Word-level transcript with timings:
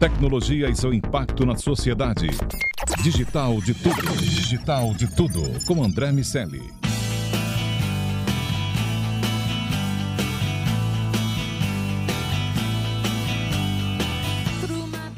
Tecnologia 0.00 0.70
e 0.70 0.74
seu 0.74 0.94
impacto 0.94 1.44
na 1.44 1.56
sociedade. 1.56 2.28
Digital 3.02 3.60
de 3.60 3.74
tudo. 3.74 4.16
Digital 4.16 4.94
de 4.94 5.14
tudo. 5.14 5.42
Com 5.66 5.84
André 5.84 6.10
Miceli. 6.10 6.72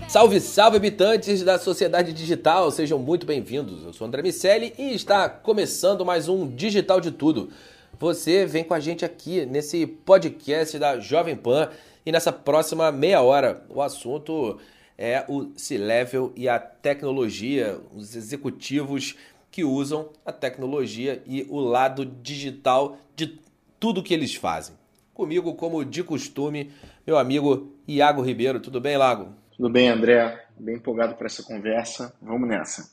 Salve, 0.09 0.41
salve 0.41 0.79
habitantes 0.79 1.45
da 1.45 1.61
sociedade 1.61 2.13
digital, 2.13 2.69
sejam 2.73 2.99
muito 2.99 3.25
bem-vindos. 3.25 3.85
Eu 3.85 3.93
sou 3.93 4.09
André 4.09 4.21
Miceli 4.21 4.75
e 4.77 4.95
está 4.95 5.29
começando 5.29 6.05
mais 6.05 6.29
um 6.29 6.45
Digital 6.45 7.01
de 7.01 7.13
Tudo. 7.13 7.51
Você 8.01 8.45
vem 8.47 8.65
com 8.65 8.75
a 8.75 8.81
gente 8.81 9.05
aqui 9.05 9.47
nesse 9.47 9.87
podcast 9.87 10.77
da 10.77 10.99
Jovem 10.99 11.37
Pan 11.37 11.69
e 12.05 12.13
nessa 12.13 12.33
próxima 12.33 12.91
meia 12.91 13.21
hora, 13.23 13.65
o 13.69 13.81
assunto 13.81 14.59
é 14.99 15.25
o 15.29 15.53
C-Level 15.57 16.33
e 16.37 16.49
a 16.49 16.59
tecnologia, 16.59 17.79
os 17.95 18.15
executivos 18.15 19.17
que 19.51 19.65
usam 19.65 20.09
a 20.25 20.33
tecnologia 20.33 21.23
e 21.27 21.47
o 21.49 21.61
lado 21.61 22.05
digital 22.05 22.97
de 23.15 23.39
tudo 23.79 24.03
que 24.03 24.15
eles 24.15 24.35
fazem. 24.35 24.75
Comigo, 25.13 25.55
como 25.55 25.85
de 25.85 26.03
costume, 26.03 26.73
meu 27.07 27.19
amigo 27.19 27.73
Iago 27.87 28.23
Ribeiro. 28.23 28.61
Tudo 28.61 28.81
bem, 28.81 28.97
Lago? 28.97 29.35
Tudo 29.57 29.69
bem, 29.69 29.89
André. 29.89 30.47
Bem 30.59 30.77
empolgado 30.77 31.15
para 31.15 31.27
essa 31.27 31.43
conversa. 31.43 32.15
Vamos 32.21 32.49
nessa. 32.49 32.91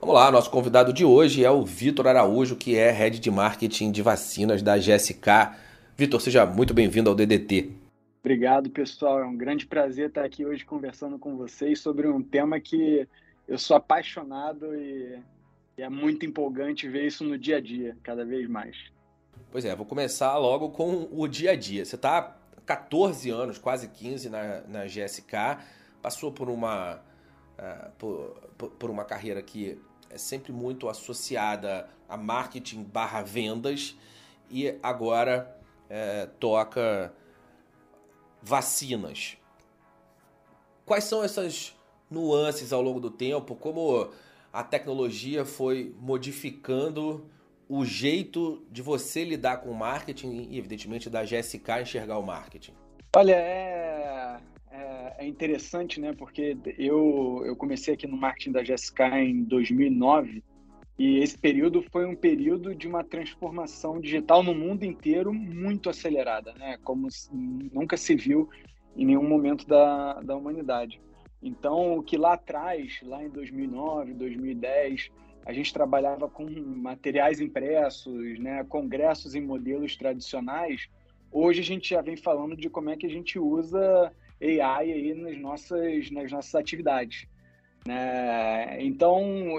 Vamos 0.00 0.16
lá, 0.16 0.30
nosso 0.32 0.50
convidado 0.50 0.92
de 0.92 1.04
hoje 1.04 1.44
é 1.44 1.50
o 1.50 1.64
Vitor 1.64 2.08
Araújo, 2.08 2.56
que 2.56 2.76
é 2.76 2.90
Head 2.90 3.20
de 3.20 3.30
Marketing 3.30 3.92
de 3.92 4.02
Vacinas 4.02 4.62
da 4.62 4.76
GSK. 4.76 5.56
Vitor, 5.96 6.20
seja 6.20 6.44
muito 6.44 6.74
bem-vindo 6.74 7.10
ao 7.10 7.14
DDT. 7.14 7.81
Obrigado, 8.24 8.70
pessoal. 8.70 9.18
É 9.18 9.24
um 9.24 9.36
grande 9.36 9.66
prazer 9.66 10.08
estar 10.08 10.24
aqui 10.24 10.46
hoje 10.46 10.64
conversando 10.64 11.18
com 11.18 11.36
vocês 11.36 11.80
sobre 11.80 12.06
um 12.06 12.22
tema 12.22 12.60
que 12.60 13.08
eu 13.48 13.58
sou 13.58 13.76
apaixonado 13.76 14.72
e, 14.76 15.18
é 15.76 15.88
muito 15.88 16.24
empolgante 16.24 16.88
ver 16.88 17.04
isso 17.06 17.24
no 17.24 17.36
dia 17.36 17.56
a 17.56 17.60
dia, 17.60 17.96
cada 18.00 18.24
vez 18.24 18.48
mais. 18.48 18.76
Pois 19.50 19.64
é, 19.64 19.74
vou 19.74 19.84
começar 19.84 20.38
logo 20.38 20.70
com 20.70 21.08
o 21.10 21.26
dia 21.26 21.50
a 21.50 21.56
dia. 21.56 21.84
Você 21.84 21.96
está 21.96 22.18
há 22.18 22.60
14 22.64 23.28
anos, 23.30 23.58
quase 23.58 23.88
15 23.88 24.30
na, 24.30 24.60
na 24.68 24.84
GSK, 24.84 25.58
passou 26.00 26.30
por 26.30 26.48
uma, 26.48 27.02
uh, 27.58 27.90
por, 27.98 28.70
por 28.78 28.88
uma 28.88 29.04
carreira 29.04 29.42
que 29.42 29.80
é 30.08 30.16
sempre 30.16 30.52
muito 30.52 30.88
associada 30.88 31.88
a 32.08 32.16
marketing 32.16 32.84
barra 32.84 33.22
vendas 33.22 33.96
e 34.48 34.78
agora 34.80 35.58
é, 35.90 36.26
toca 36.38 37.12
vacinas. 38.42 39.36
Quais 40.84 41.04
são 41.04 41.22
essas 41.22 41.74
nuances 42.10 42.72
ao 42.72 42.82
longo 42.82 43.00
do 43.00 43.10
tempo? 43.10 43.54
Como 43.54 44.10
a 44.52 44.62
tecnologia 44.62 45.44
foi 45.44 45.94
modificando 46.00 47.24
o 47.68 47.84
jeito 47.84 48.62
de 48.70 48.82
você 48.82 49.24
lidar 49.24 49.58
com 49.58 49.70
o 49.70 49.74
marketing 49.74 50.48
e, 50.50 50.58
evidentemente, 50.58 51.08
da 51.08 51.24
GSK 51.24 51.82
enxergar 51.82 52.18
o 52.18 52.22
marketing? 52.22 52.72
Olha, 53.16 53.34
é, 53.34 54.40
é, 54.70 55.16
é, 55.18 55.26
interessante, 55.26 56.00
né? 56.00 56.12
Porque 56.12 56.56
eu, 56.76 57.42
eu 57.46 57.56
comecei 57.56 57.94
aqui 57.94 58.06
no 58.06 58.16
marketing 58.16 58.52
da 58.52 58.62
GSK 58.62 59.02
em 59.14 59.44
2009 59.44 60.42
e 60.98 61.18
esse 61.18 61.38
período 61.38 61.82
foi 61.90 62.06
um 62.06 62.14
período 62.14 62.74
de 62.74 62.86
uma 62.86 63.02
transformação 63.02 64.00
digital 64.00 64.42
no 64.42 64.54
mundo 64.54 64.84
inteiro 64.84 65.32
muito 65.32 65.88
acelerada, 65.88 66.52
né? 66.54 66.78
Como 66.84 67.08
nunca 67.72 67.96
se 67.96 68.14
viu 68.14 68.48
em 68.96 69.06
nenhum 69.06 69.26
momento 69.28 69.66
da, 69.66 70.20
da 70.20 70.36
humanidade. 70.36 71.00
Então, 71.42 71.96
o 71.96 72.02
que 72.02 72.16
lá 72.16 72.34
atrás, 72.34 73.00
lá 73.02 73.24
em 73.24 73.30
2009, 73.30 74.14
2010, 74.14 75.10
a 75.44 75.52
gente 75.52 75.72
trabalhava 75.72 76.28
com 76.28 76.48
materiais 76.48 77.40
impressos, 77.40 78.38
né, 78.38 78.62
congressos 78.64 79.34
em 79.34 79.40
modelos 79.40 79.96
tradicionais, 79.96 80.88
hoje 81.32 81.60
a 81.60 81.64
gente 81.64 81.90
já 81.90 82.00
vem 82.00 82.16
falando 82.16 82.56
de 82.56 82.70
como 82.70 82.90
é 82.90 82.96
que 82.96 83.06
a 83.06 83.10
gente 83.10 83.40
usa 83.40 84.12
AI 84.40 84.92
aí 84.92 85.14
nas 85.14 85.36
nossas, 85.38 86.10
nas 86.12 86.30
nossas 86.30 86.54
atividades. 86.54 87.26
Né? 87.84 88.80
Então, 88.84 89.58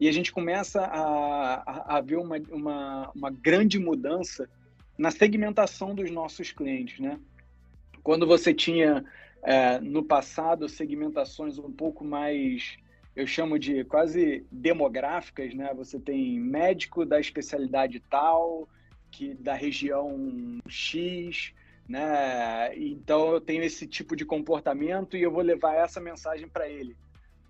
e 0.00 0.08
a 0.08 0.12
gente 0.12 0.32
começa 0.32 0.80
a, 0.80 1.54
a, 1.54 1.96
a 1.96 2.00
ver 2.00 2.16
uma, 2.16 2.36
uma, 2.50 3.10
uma, 3.14 3.30
grande 3.30 3.78
mudança 3.78 4.48
na 4.98 5.10
segmentação 5.10 5.94
dos 5.94 6.10
nossos 6.10 6.50
clientes, 6.50 6.98
né? 6.98 7.18
Quando 8.02 8.26
você 8.26 8.52
tinha 8.52 9.04
é, 9.42 9.78
no 9.80 10.02
passado 10.02 10.68
segmentações 10.68 11.58
um 11.58 11.70
pouco 11.70 12.04
mais, 12.04 12.76
eu 13.14 13.26
chamo 13.26 13.58
de 13.58 13.84
quase 13.84 14.44
demográficas, 14.50 15.54
né? 15.54 15.72
Você 15.74 15.98
tem 15.98 16.38
médico 16.40 17.06
da 17.06 17.20
especialidade 17.20 18.00
tal, 18.10 18.68
que 19.10 19.34
da 19.34 19.54
região 19.54 20.58
X, 20.68 21.52
né? 21.88 22.76
Então 22.76 23.32
eu 23.32 23.40
tenho 23.40 23.62
esse 23.62 23.86
tipo 23.86 24.16
de 24.16 24.24
comportamento 24.24 25.16
e 25.16 25.22
eu 25.22 25.30
vou 25.30 25.42
levar 25.42 25.74
essa 25.74 26.00
mensagem 26.00 26.48
para 26.48 26.68
ele. 26.68 26.96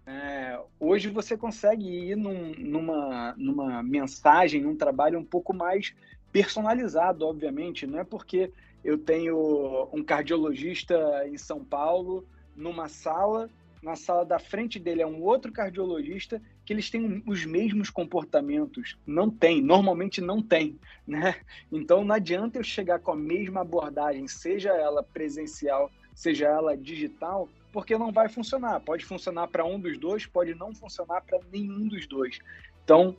É, 0.07 0.61
hoje 0.79 1.09
você 1.09 1.37
consegue 1.37 1.87
ir 1.87 2.17
num, 2.17 2.55
numa, 2.59 3.35
numa 3.37 3.83
mensagem, 3.83 4.61
num 4.61 4.77
trabalho 4.77 5.19
um 5.19 5.25
pouco 5.25 5.55
mais 5.55 5.95
personalizado, 6.31 7.27
obviamente. 7.27 7.87
Não 7.87 7.99
é 7.99 8.05
porque 8.05 8.53
eu 8.85 8.99
tenho 8.99 9.89
um 9.93 10.03
cardiologista 10.03 11.27
em 11.27 11.39
São 11.39 11.65
Paulo, 11.65 12.27
numa 12.55 12.89
sala, 12.89 13.49
na 13.85 13.97
sala 13.97 14.25
da 14.25 14.39
frente 14.39 14.79
dele 14.79 15.03
é 15.03 15.07
um 15.07 15.23
outro 15.23 15.53
cardiologista, 15.53 16.41
que 16.65 16.73
eles 16.73 16.89
têm 16.89 17.23
os 17.27 17.45
mesmos 17.45 17.91
comportamentos. 17.91 18.97
Não 19.07 19.31
tem, 19.31 19.61
normalmente 19.61 20.21
não 20.21 20.43
tem. 20.43 20.79
Né? 21.07 21.37
Então 21.71 22.03
não 22.03 22.15
adianta 22.15 22.59
eu 22.59 22.65
chegar 22.65 22.99
com 22.99 23.13
a 23.13 23.17
mesma 23.17 23.61
abordagem, 23.61 24.27
seja 24.27 24.71
ela 24.71 25.03
presencial, 25.03 25.91
seja 26.15 26.47
ela 26.47 26.77
digital, 26.77 27.49
porque 27.75 27.99
não 27.99 28.13
vai 28.13 28.29
funcionar. 28.29 28.79
Pode 28.79 29.05
funcionar 29.05 29.49
para 29.49 29.65
um 29.65 29.81
dos 29.81 29.99
dois, 29.99 30.25
pode 30.27 30.55
não 30.55 30.73
funcionar 30.73 31.23
para 31.23 31.41
nenhum 31.53 31.89
dos 31.89 32.07
dois. 32.07 32.39
Então, 32.85 33.17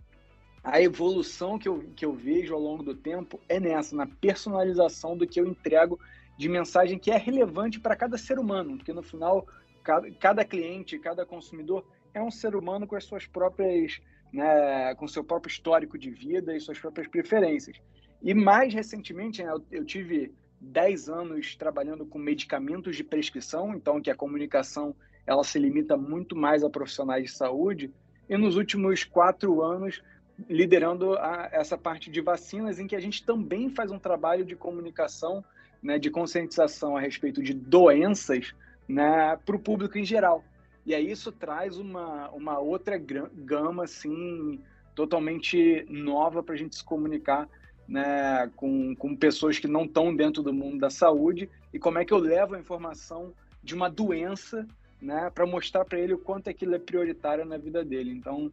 a 0.64 0.82
evolução 0.82 1.60
que 1.60 1.68
eu, 1.68 1.84
que 1.94 2.06
eu 2.06 2.14
vejo 2.14 2.54
ao 2.54 2.62
longo 2.62 2.82
do 2.82 2.96
tempo 2.96 3.38
é 3.50 3.60
nessa, 3.60 3.94
na 3.94 4.08
personalização 4.08 5.18
do 5.18 5.28
que 5.28 5.42
eu 5.42 5.46
entrego 5.46 6.00
de 6.38 6.48
mensagem 6.48 6.98
que 6.98 7.12
é 7.12 7.18
relevante 7.18 7.82
para 7.82 7.98
cada 7.98 8.18
ser 8.18 8.40
humano, 8.40 8.78
porque 8.78 8.94
no 8.94 9.04
final, 9.04 9.46
cada, 9.84 10.10
cada 10.12 10.46
cliente, 10.46 10.98
cada 11.00 11.26
consumidor 11.26 11.86
é 12.14 12.24
um 12.24 12.32
ser 12.32 12.56
humano 12.56 12.88
com 12.88 12.96
as 12.96 13.04
suas 13.04 13.28
próprias, 13.28 14.00
né, 14.32 14.96
com 14.96 15.06
seu 15.06 15.24
próprio 15.24 15.52
histórico 15.52 15.98
de 15.98 16.10
vida 16.10 16.56
e 16.56 16.62
suas 16.62 16.80
próprias 16.80 17.10
preferências. 17.10 17.78
E 18.24 18.34
mais 18.34 18.74
recentemente, 18.74 19.44
né, 19.44 19.52
eu, 19.52 19.66
eu 19.70 19.86
tive 19.86 20.34
10 20.60 21.10
anos 21.10 21.56
trabalhando 21.56 22.06
com 22.06 22.18
medicamentos 22.18 22.96
de 22.96 23.04
prescrição, 23.04 23.74
então 23.74 24.02
que 24.02 24.10
a 24.10 24.16
comunicação 24.16 24.96
ela 25.26 25.44
se 25.44 25.58
limita 25.58 25.98
muito 25.98 26.36
mais 26.36 26.64
a 26.64 26.70
profissionais 26.70 27.24
de 27.26 27.32
saúde, 27.32 27.92
e 28.30 28.38
nos 28.38 28.56
últimos 28.56 29.04
quatro 29.04 29.62
anos 29.62 30.02
liderando 30.50 31.14
a, 31.14 31.50
essa 31.52 31.78
parte 31.78 32.10
de 32.10 32.22
vacinas, 32.22 32.80
em 32.80 32.88
que 32.88 32.96
a 32.96 33.00
gente 33.00 33.26
também 33.26 33.70
faz 33.70 33.92
um 33.92 34.00
trabalho 34.00 34.44
de 34.44 34.56
comunicação, 34.56 35.44
né, 35.82 35.98
de 35.98 36.10
conscientização 36.10 36.98
a 36.98 37.00
respeito 37.00 37.42
de 37.42 37.54
doenças 37.54 38.54
né, 38.88 39.38
para 39.46 39.56
o 39.56 39.60
público 39.60 39.98
em 39.98 40.04
geral. 40.04 40.44
E 40.86 40.94
aí 40.94 41.10
isso 41.10 41.32
traz 41.32 41.78
uma, 41.78 42.30
uma 42.32 42.60
outra 42.60 42.98
gama 42.98 43.86
assim, 43.86 44.62
totalmente 44.94 45.86
nova 45.90 46.44
para 46.44 46.54
a 46.54 46.58
gente 46.58 46.76
se 46.76 46.84
comunicar 46.84 47.50
né, 47.88 48.50
com, 48.56 48.96
com 48.96 49.16
pessoas 49.16 49.60
que 49.60 49.68
não 49.68 49.86
estão 49.86 50.16
dentro 50.16 50.42
do 50.42 50.54
mundo 50.54 50.80
da 50.80 50.90
saúde 50.90 51.50
e 51.74 51.80
como 51.80 52.00
é 52.00 52.06
que 52.06 52.14
eu 52.14 52.18
levo 52.18 52.56
a 52.56 52.60
informação 52.60 53.34
de 53.64 53.76
uma 53.76 53.90
doença 53.90 54.66
né, 55.02 55.30
para 55.34 55.46
mostrar 55.46 55.86
para 55.86 56.00
ele 56.00 56.14
o 56.14 56.18
quanto 56.18 56.50
aquilo 56.50 56.76
é 56.76 56.80
prioritário 56.80 57.46
na 57.46 57.58
vida 57.58 57.84
dele. 57.84 58.12
Então, 58.12 58.52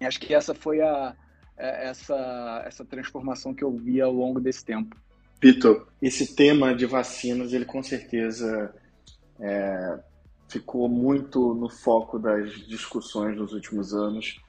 acho 0.00 0.20
que 0.20 0.34
essa 0.34 0.54
foi 0.54 0.80
a, 0.80 1.14
é, 1.56 1.88
essa, 1.88 2.62
essa 2.66 2.84
transformação 2.84 3.54
que 3.54 3.64
eu 3.64 3.70
vi 3.72 4.00
ao 4.00 4.12
longo 4.12 4.40
desse 4.40 4.64
tempo. 4.64 4.96
Vitor, 5.40 5.88
esse 6.00 6.34
tema 6.34 6.74
de 6.74 6.86
vacinas, 6.86 7.52
ele 7.52 7.64
com 7.64 7.82
certeza 7.82 8.74
é, 9.38 9.98
ficou 10.48 10.88
muito 10.88 11.54
no 11.54 11.68
foco 11.68 12.18
das 12.18 12.50
discussões 12.66 13.36
nos 13.36 13.52
últimos 13.52 13.94
anos. 13.94 14.40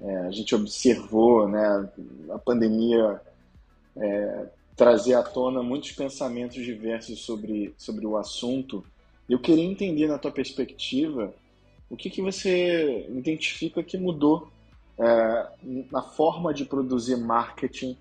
É, 0.00 0.18
a 0.18 0.30
gente 0.30 0.54
observou 0.54 1.48
né, 1.48 1.88
a 2.30 2.38
pandemia 2.38 3.20
é, 3.96 4.46
trazer 4.76 5.14
à 5.14 5.22
tona 5.22 5.62
muitos 5.62 5.92
pensamentos 5.92 6.62
diversos 6.62 7.20
sobre, 7.20 7.74
sobre 7.78 8.06
o 8.06 8.16
assunto. 8.16 8.84
Eu 9.28 9.38
queria 9.38 9.64
entender, 9.64 10.06
na 10.06 10.18
tua 10.18 10.30
perspectiva, 10.30 11.34
o 11.88 11.96
que, 11.96 12.10
que 12.10 12.20
você 12.20 13.06
identifica 13.08 13.82
que 13.82 13.96
mudou 13.96 14.48
é, 14.98 15.46
na 15.90 16.02
forma 16.02 16.52
de 16.52 16.64
produzir 16.64 17.16
marketing 17.16 17.96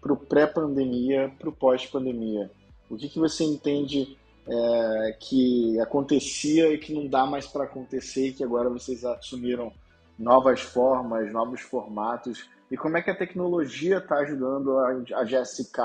para 0.00 0.12
o 0.12 0.16
pré-pandemia, 0.16 1.32
para 1.38 1.48
o 1.48 1.52
pós-pandemia. 1.52 2.50
O 2.88 2.96
que, 2.96 3.08
que 3.08 3.18
você 3.18 3.44
entende 3.44 4.16
é, 4.46 5.16
que 5.18 5.78
acontecia 5.80 6.72
e 6.72 6.78
que 6.78 6.92
não 6.94 7.06
dá 7.06 7.26
mais 7.26 7.46
para 7.46 7.64
acontecer 7.64 8.28
e 8.28 8.32
que 8.32 8.44
agora 8.44 8.70
vocês 8.70 9.04
assumiram 9.04 9.72
novas 10.18 10.60
formas, 10.60 11.32
novos 11.32 11.60
formatos? 11.60 12.48
E 12.70 12.76
como 12.76 12.96
é 12.96 13.02
que 13.02 13.10
a 13.10 13.16
tecnologia 13.16 13.98
está 13.98 14.16
ajudando 14.16 14.78
a, 14.78 14.90
a 15.14 15.24
GSK 15.24 15.78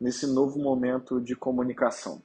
nesse 0.00 0.26
novo 0.26 0.58
momento 0.58 1.20
de 1.20 1.36
comunicação? 1.36 2.20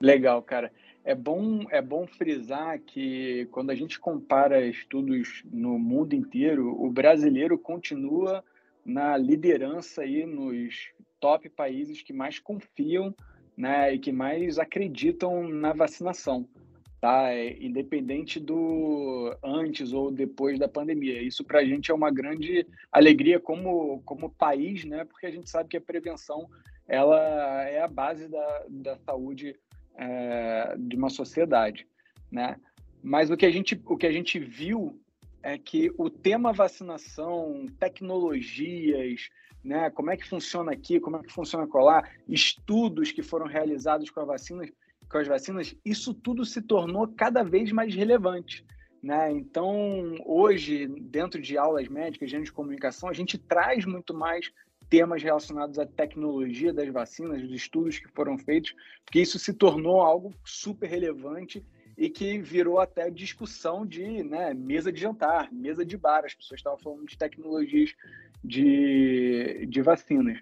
Legal, 0.00 0.42
cara. 0.42 0.72
É 1.04 1.14
bom, 1.14 1.64
é 1.70 1.82
bom 1.82 2.06
frisar 2.06 2.78
que 2.80 3.48
quando 3.50 3.70
a 3.70 3.74
gente 3.74 3.98
compara 3.98 4.64
estudos 4.64 5.42
no 5.44 5.78
mundo 5.78 6.14
inteiro, 6.14 6.70
o 6.80 6.90
brasileiro 6.90 7.58
continua 7.58 8.44
na 8.84 9.16
liderança 9.16 10.02
aí 10.02 10.24
nos 10.24 10.92
top 11.20 11.48
países 11.48 12.02
que 12.02 12.12
mais 12.12 12.38
confiam 12.38 13.14
né, 13.56 13.94
e 13.94 13.98
que 13.98 14.10
mais 14.10 14.58
acreditam 14.58 15.48
na 15.48 15.72
vacinação, 15.72 16.48
tá? 17.02 17.32
É, 17.32 17.56
independente 17.60 18.38
do 18.38 19.36
antes 19.42 19.92
ou 19.92 20.12
depois 20.12 20.56
da 20.56 20.68
pandemia. 20.68 21.20
Isso 21.20 21.42
para 21.42 21.58
a 21.58 21.64
gente 21.64 21.90
é 21.90 21.94
uma 21.94 22.12
grande 22.12 22.64
alegria 22.92 23.40
como, 23.40 24.00
como 24.04 24.30
país, 24.30 24.84
né? 24.84 25.04
Porque 25.04 25.26
a 25.26 25.30
gente 25.30 25.50
sabe 25.50 25.68
que 25.68 25.76
a 25.76 25.80
prevenção 25.80 26.48
ela 26.86 27.18
é 27.64 27.82
a 27.82 27.88
base 27.88 28.28
da, 28.28 28.66
da 28.68 28.96
saúde 28.98 29.56
é, 29.96 30.76
de 30.78 30.94
uma 30.94 31.10
sociedade, 31.10 31.88
né? 32.30 32.56
Mas 33.02 33.32
o 33.32 33.36
que 33.36 33.46
a 33.46 33.50
gente 33.50 33.82
o 33.84 33.96
que 33.96 34.06
a 34.06 34.12
gente 34.12 34.38
viu 34.38 34.96
é 35.42 35.58
que 35.58 35.90
o 35.98 36.08
tema 36.08 36.52
vacinação, 36.52 37.66
tecnologias, 37.80 39.28
né? 39.64 39.90
Como 39.90 40.08
é 40.08 40.16
que 40.16 40.28
funciona 40.28 40.70
aqui, 40.70 41.00
como 41.00 41.16
é 41.16 41.22
que 41.24 41.32
funciona 41.32 41.66
colar, 41.66 42.12
estudos 42.28 43.10
que 43.10 43.24
foram 43.24 43.46
realizados 43.46 44.08
com, 44.08 44.20
a 44.20 44.24
vacina, 44.24 44.64
com 45.12 45.18
as 45.18 45.28
vacinas, 45.28 45.76
isso 45.84 46.14
tudo 46.14 46.44
se 46.44 46.62
tornou 46.62 47.06
cada 47.06 47.42
vez 47.42 47.70
mais 47.70 47.94
relevante. 47.94 48.64
Né? 49.02 49.30
Então, 49.32 50.16
hoje, 50.24 50.86
dentro 50.86 51.40
de 51.40 51.58
aulas 51.58 51.88
médicas, 51.88 52.30
de 52.30 52.52
comunicação, 52.52 53.08
a 53.08 53.12
gente 53.12 53.36
traz 53.36 53.84
muito 53.84 54.14
mais 54.14 54.50
temas 54.88 55.22
relacionados 55.22 55.78
à 55.78 55.86
tecnologia 55.86 56.72
das 56.72 56.88
vacinas, 56.88 57.40
dos 57.42 57.52
estudos 57.52 57.98
que 57.98 58.08
foram 58.08 58.38
feitos, 58.38 58.74
porque 59.04 59.20
isso 59.20 59.38
se 59.38 59.52
tornou 59.54 60.00
algo 60.00 60.34
super 60.44 60.88
relevante 60.88 61.64
e 61.96 62.08
que 62.08 62.38
virou 62.38 62.78
até 62.78 63.10
discussão 63.10 63.86
de 63.86 64.22
né, 64.22 64.54
mesa 64.54 64.92
de 64.92 65.00
jantar, 65.00 65.52
mesa 65.52 65.84
de 65.84 65.96
bar. 65.96 66.24
As 66.24 66.34
pessoas 66.34 66.58
estavam 66.58 66.78
falando 66.78 67.06
de 67.06 67.18
tecnologias 67.18 67.94
de, 68.42 69.66
de 69.66 69.82
vacinas. 69.82 70.38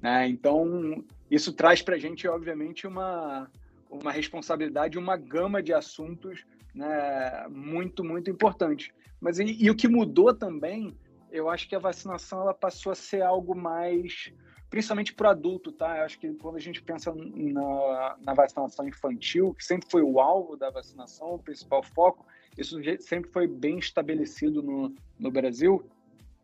Né? 0.00 0.28
Então, 0.28 1.04
isso 1.30 1.52
traz 1.52 1.82
para 1.82 1.96
a 1.96 1.98
gente, 1.98 2.26
obviamente, 2.26 2.86
uma, 2.86 3.50
uma 3.90 4.12
responsabilidade, 4.12 4.98
uma 4.98 5.16
gama 5.16 5.62
de 5.62 5.72
assuntos 5.72 6.44
né, 6.74 7.46
muito, 7.48 8.04
muito 8.04 8.30
importante. 8.30 8.94
Mas 9.20 9.38
e, 9.38 9.56
e, 9.62 9.70
o 9.70 9.74
que 9.74 9.88
mudou 9.88 10.32
também, 10.32 10.96
eu 11.30 11.48
acho 11.48 11.68
que 11.68 11.74
a 11.74 11.80
vacinação 11.80 12.42
ela 12.42 12.54
passou 12.54 12.92
a 12.92 12.94
ser 12.94 13.22
algo 13.22 13.54
mais, 13.54 14.32
principalmente 14.70 15.12
para 15.12 15.28
o 15.28 15.30
adulto, 15.30 15.72
tá? 15.72 15.98
Eu 15.98 16.04
acho 16.04 16.18
que 16.18 16.32
quando 16.34 16.56
a 16.56 16.60
gente 16.60 16.80
pensa 16.82 17.12
na, 17.14 18.16
na 18.24 18.34
vacinação 18.34 18.88
infantil, 18.88 19.52
que 19.54 19.64
sempre 19.64 19.90
foi 19.90 20.02
o 20.02 20.20
alvo 20.20 20.56
da 20.56 20.70
vacinação, 20.70 21.34
o 21.34 21.38
principal 21.38 21.82
foco, 21.82 22.24
isso 22.56 22.78
sempre 23.00 23.30
foi 23.30 23.46
bem 23.46 23.78
estabelecido 23.78 24.62
no, 24.62 24.94
no 25.18 25.30
Brasil 25.30 25.84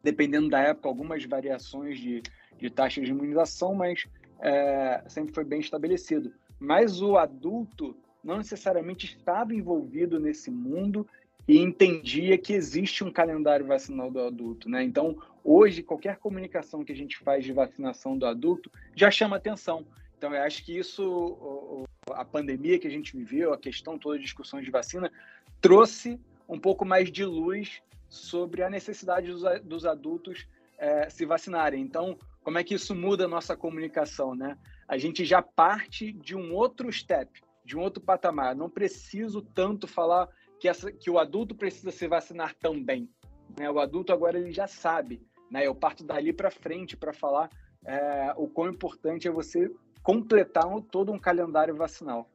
dependendo 0.06 0.48
da 0.48 0.60
época, 0.60 0.88
algumas 0.88 1.24
variações 1.24 1.98
de, 1.98 2.22
de 2.56 2.70
taxas 2.70 3.04
de 3.04 3.10
imunização, 3.10 3.74
mas 3.74 4.06
é, 4.38 5.02
sempre 5.08 5.34
foi 5.34 5.42
bem 5.42 5.58
estabelecido. 5.58 6.32
Mas 6.58 7.00
o 7.00 7.16
adulto 7.16 7.96
não 8.22 8.38
necessariamente 8.38 9.06
estava 9.06 9.54
envolvido 9.54 10.18
nesse 10.18 10.50
mundo 10.50 11.06
e 11.46 11.58
entendia 11.58 12.36
que 12.36 12.52
existe 12.52 13.04
um 13.04 13.12
calendário 13.12 13.66
vacinal 13.66 14.10
do 14.10 14.20
adulto, 14.20 14.68
né? 14.68 14.82
Então, 14.82 15.16
hoje, 15.44 15.82
qualquer 15.82 16.16
comunicação 16.16 16.84
que 16.84 16.92
a 16.92 16.96
gente 16.96 17.18
faz 17.18 17.44
de 17.44 17.52
vacinação 17.52 18.18
do 18.18 18.26
adulto 18.26 18.70
já 18.96 19.10
chama 19.10 19.36
atenção. 19.36 19.86
Então, 20.18 20.34
eu 20.34 20.42
acho 20.42 20.64
que 20.64 20.76
isso, 20.76 21.86
a 22.10 22.24
pandemia 22.24 22.78
que 22.78 22.86
a 22.86 22.90
gente 22.90 23.16
viveu, 23.16 23.52
a 23.52 23.58
questão 23.58 23.96
toda 23.96 24.16
de 24.16 24.24
discussões 24.24 24.64
de 24.64 24.70
vacina, 24.70 25.12
trouxe 25.60 26.18
um 26.48 26.58
pouco 26.58 26.84
mais 26.84 27.12
de 27.12 27.24
luz 27.24 27.80
sobre 28.08 28.62
a 28.62 28.70
necessidade 28.70 29.32
dos, 29.62 29.84
adultos 29.84 30.48
é, 30.78 31.08
se 31.08 31.24
vacinarem. 31.24 31.80
Então, 31.80 32.18
como 32.46 32.58
é 32.58 32.62
que 32.62 32.74
isso 32.74 32.94
muda 32.94 33.24
a 33.24 33.28
nossa 33.28 33.56
comunicação, 33.56 34.32
né? 34.32 34.56
A 34.86 34.96
gente 34.96 35.24
já 35.24 35.42
parte 35.42 36.12
de 36.12 36.36
um 36.36 36.54
outro 36.54 36.92
step, 36.92 37.42
de 37.64 37.76
um 37.76 37.80
outro 37.80 38.00
patamar. 38.00 38.54
Não 38.54 38.70
preciso 38.70 39.42
tanto 39.42 39.88
falar 39.88 40.28
que, 40.60 40.68
essa, 40.68 40.92
que 40.92 41.10
o 41.10 41.18
adulto 41.18 41.56
precisa 41.56 41.90
se 41.90 42.06
vacinar 42.06 42.54
também. 42.54 43.10
Né? 43.58 43.68
O 43.68 43.80
adulto 43.80 44.12
agora 44.12 44.38
ele 44.38 44.52
já 44.52 44.68
sabe. 44.68 45.20
Né? 45.50 45.66
Eu 45.66 45.74
parto 45.74 46.04
dali 46.04 46.32
para 46.32 46.48
frente 46.48 46.96
para 46.96 47.12
falar 47.12 47.50
é, 47.84 48.32
o 48.36 48.46
quão 48.46 48.70
importante 48.70 49.26
é 49.26 49.30
você 49.32 49.68
completar 50.00 50.68
um, 50.68 50.80
todo 50.80 51.10
um 51.10 51.18
calendário 51.18 51.74
vacinal. 51.74 52.30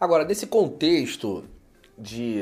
Agora, 0.00 0.24
nesse 0.24 0.46
contexto 0.46 1.44
de 1.98 2.38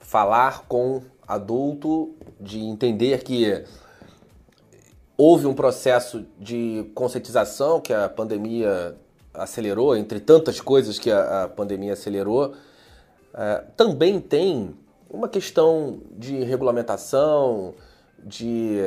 falar 0.00 0.66
com 0.66 1.04
adulto, 1.24 2.16
de 2.40 2.58
entender 2.58 3.22
que 3.22 3.64
houve 5.18 5.46
um 5.46 5.54
processo 5.54 6.24
de 6.38 6.88
conscientização 6.94 7.80
que 7.80 7.92
a 7.92 8.08
pandemia 8.08 8.96
acelerou, 9.34 9.96
entre 9.96 10.20
tantas 10.20 10.60
coisas 10.60 10.96
que 10.96 11.10
a, 11.10 11.44
a 11.44 11.48
pandemia 11.48 11.94
acelerou, 11.94 12.54
é, 13.34 13.64
também 13.76 14.20
tem 14.20 14.74
uma 15.10 15.28
questão 15.28 16.00
de 16.12 16.44
regulamentação, 16.44 17.74
de 18.22 18.78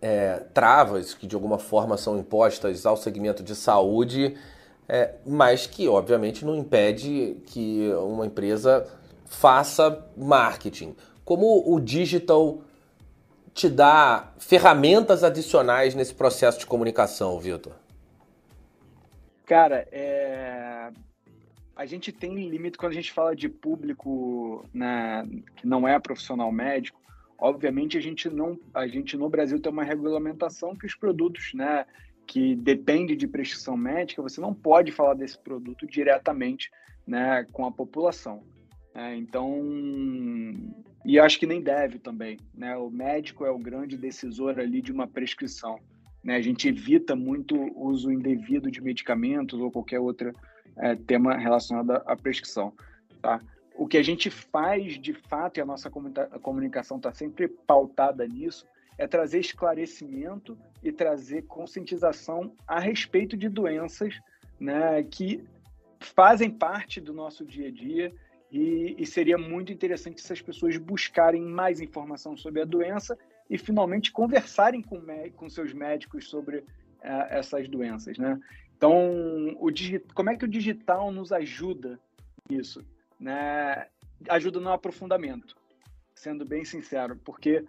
é, 0.00 0.44
travas 0.54 1.12
que 1.12 1.26
de 1.26 1.34
alguma 1.34 1.58
forma 1.58 1.96
são 1.96 2.18
impostas 2.18 2.86
ao 2.86 2.96
segmento 2.96 3.42
de 3.42 3.56
saúde, 3.56 4.36
é, 4.88 5.14
mas 5.26 5.66
que 5.66 5.88
obviamente 5.88 6.44
não 6.44 6.56
impede 6.56 7.36
que 7.46 7.92
uma 7.94 8.26
empresa 8.26 8.86
faça 9.26 10.04
marketing. 10.16 10.94
Como 11.24 11.64
o 11.72 11.80
digital 11.80 12.62
te 13.60 13.68
dá 13.68 14.32
ferramentas 14.38 15.22
adicionais 15.22 15.94
nesse 15.94 16.14
processo 16.14 16.58
de 16.58 16.66
comunicação, 16.66 17.38
Vitor? 17.38 17.74
Cara, 19.44 19.86
é... 19.92 20.90
a 21.76 21.84
gente 21.84 22.10
tem 22.10 22.48
limite 22.48 22.78
quando 22.78 22.92
a 22.92 22.94
gente 22.94 23.12
fala 23.12 23.36
de 23.36 23.50
público 23.50 24.64
né, 24.72 25.28
que 25.56 25.66
não 25.66 25.86
é 25.86 25.98
profissional 25.98 26.50
médico. 26.50 26.98
Obviamente, 27.38 27.98
a 27.98 28.00
gente 28.00 28.30
não, 28.30 28.58
a 28.72 28.86
gente 28.86 29.16
no 29.16 29.28
Brasil 29.28 29.60
tem 29.60 29.70
uma 29.70 29.84
regulamentação 29.84 30.74
que 30.74 30.86
os 30.86 30.94
produtos, 30.94 31.52
né, 31.52 31.84
que 32.26 32.54
depende 32.54 33.14
de 33.14 33.26
prescrição 33.26 33.76
médica, 33.76 34.22
você 34.22 34.40
não 34.40 34.54
pode 34.54 34.90
falar 34.90 35.14
desse 35.14 35.38
produto 35.38 35.86
diretamente, 35.86 36.70
né, 37.06 37.46
com 37.52 37.66
a 37.66 37.72
população. 37.72 38.42
É, 38.94 39.14
então, 39.16 39.52
e 41.04 41.18
acho 41.18 41.38
que 41.38 41.46
nem 41.46 41.62
deve 41.62 41.98
também, 41.98 42.38
né? 42.54 42.76
O 42.76 42.90
médico 42.90 43.44
é 43.44 43.50
o 43.50 43.58
grande 43.58 43.96
decisor 43.96 44.58
ali 44.58 44.82
de 44.82 44.92
uma 44.92 45.06
prescrição, 45.06 45.78
né? 46.22 46.36
A 46.36 46.42
gente 46.42 46.68
evita 46.68 47.16
muito 47.16 47.56
o 47.56 47.86
uso 47.86 48.12
indevido 48.12 48.70
de 48.70 48.80
medicamentos 48.82 49.58
ou 49.58 49.70
qualquer 49.70 49.98
outro 49.98 50.32
é, 50.76 50.94
tema 50.94 51.36
relacionado 51.36 51.92
à 51.92 52.16
prescrição, 52.16 52.72
tá? 53.22 53.40
O 53.74 53.86
que 53.86 53.96
a 53.96 54.02
gente 54.02 54.28
faz 54.28 54.98
de 54.98 55.14
fato 55.14 55.56
e 55.56 55.60
a 55.62 55.64
nossa 55.64 55.90
comunicação 56.42 56.98
está 56.98 57.12
sempre 57.12 57.48
pautada 57.48 58.26
nisso 58.26 58.66
é 58.98 59.06
trazer 59.06 59.40
esclarecimento 59.40 60.58
e 60.82 60.92
trazer 60.92 61.42
conscientização 61.42 62.52
a 62.66 62.78
respeito 62.78 63.38
de 63.38 63.48
doenças, 63.48 64.20
né? 64.58 65.02
Que 65.02 65.42
fazem 65.98 66.50
parte 66.50 67.00
do 67.00 67.14
nosso 67.14 67.44
dia 67.44 67.68
a 67.68 67.70
dia 67.70 68.12
e, 68.50 68.96
e, 68.98 69.06
seria 69.06 69.38
muito 69.38 69.72
interessante 69.72 70.20
se 70.20 70.32
as 70.32 70.42
pessoas 70.42 70.76
buscarem 70.76 71.42
mais 71.42 71.80
informação 71.80 72.36
sobre 72.36 72.60
a 72.60 72.64
doença 72.64 73.16
e 73.48 73.56
finalmente 73.56 74.10
conversarem 74.10 74.82
com, 74.82 75.00
com 75.36 75.48
seus 75.48 75.72
médicos 75.72 76.28
sobre 76.28 76.58
uh, 76.58 76.64
essas 77.30 77.68
doenças, 77.68 78.18
né? 78.18 78.40
Então, 78.76 79.54
o 79.60 79.70
como 80.14 80.30
é 80.30 80.36
que 80.36 80.46
o 80.46 80.48
digital 80.48 81.12
nos 81.12 81.32
ajuda 81.32 82.00
nisso? 82.48 82.82
Né? 83.20 83.86
Ajuda 84.26 84.58
no 84.58 84.70
aprofundamento, 84.70 85.54
sendo 86.14 86.46
bem 86.46 86.64
sincero, 86.64 87.14
porque 87.22 87.62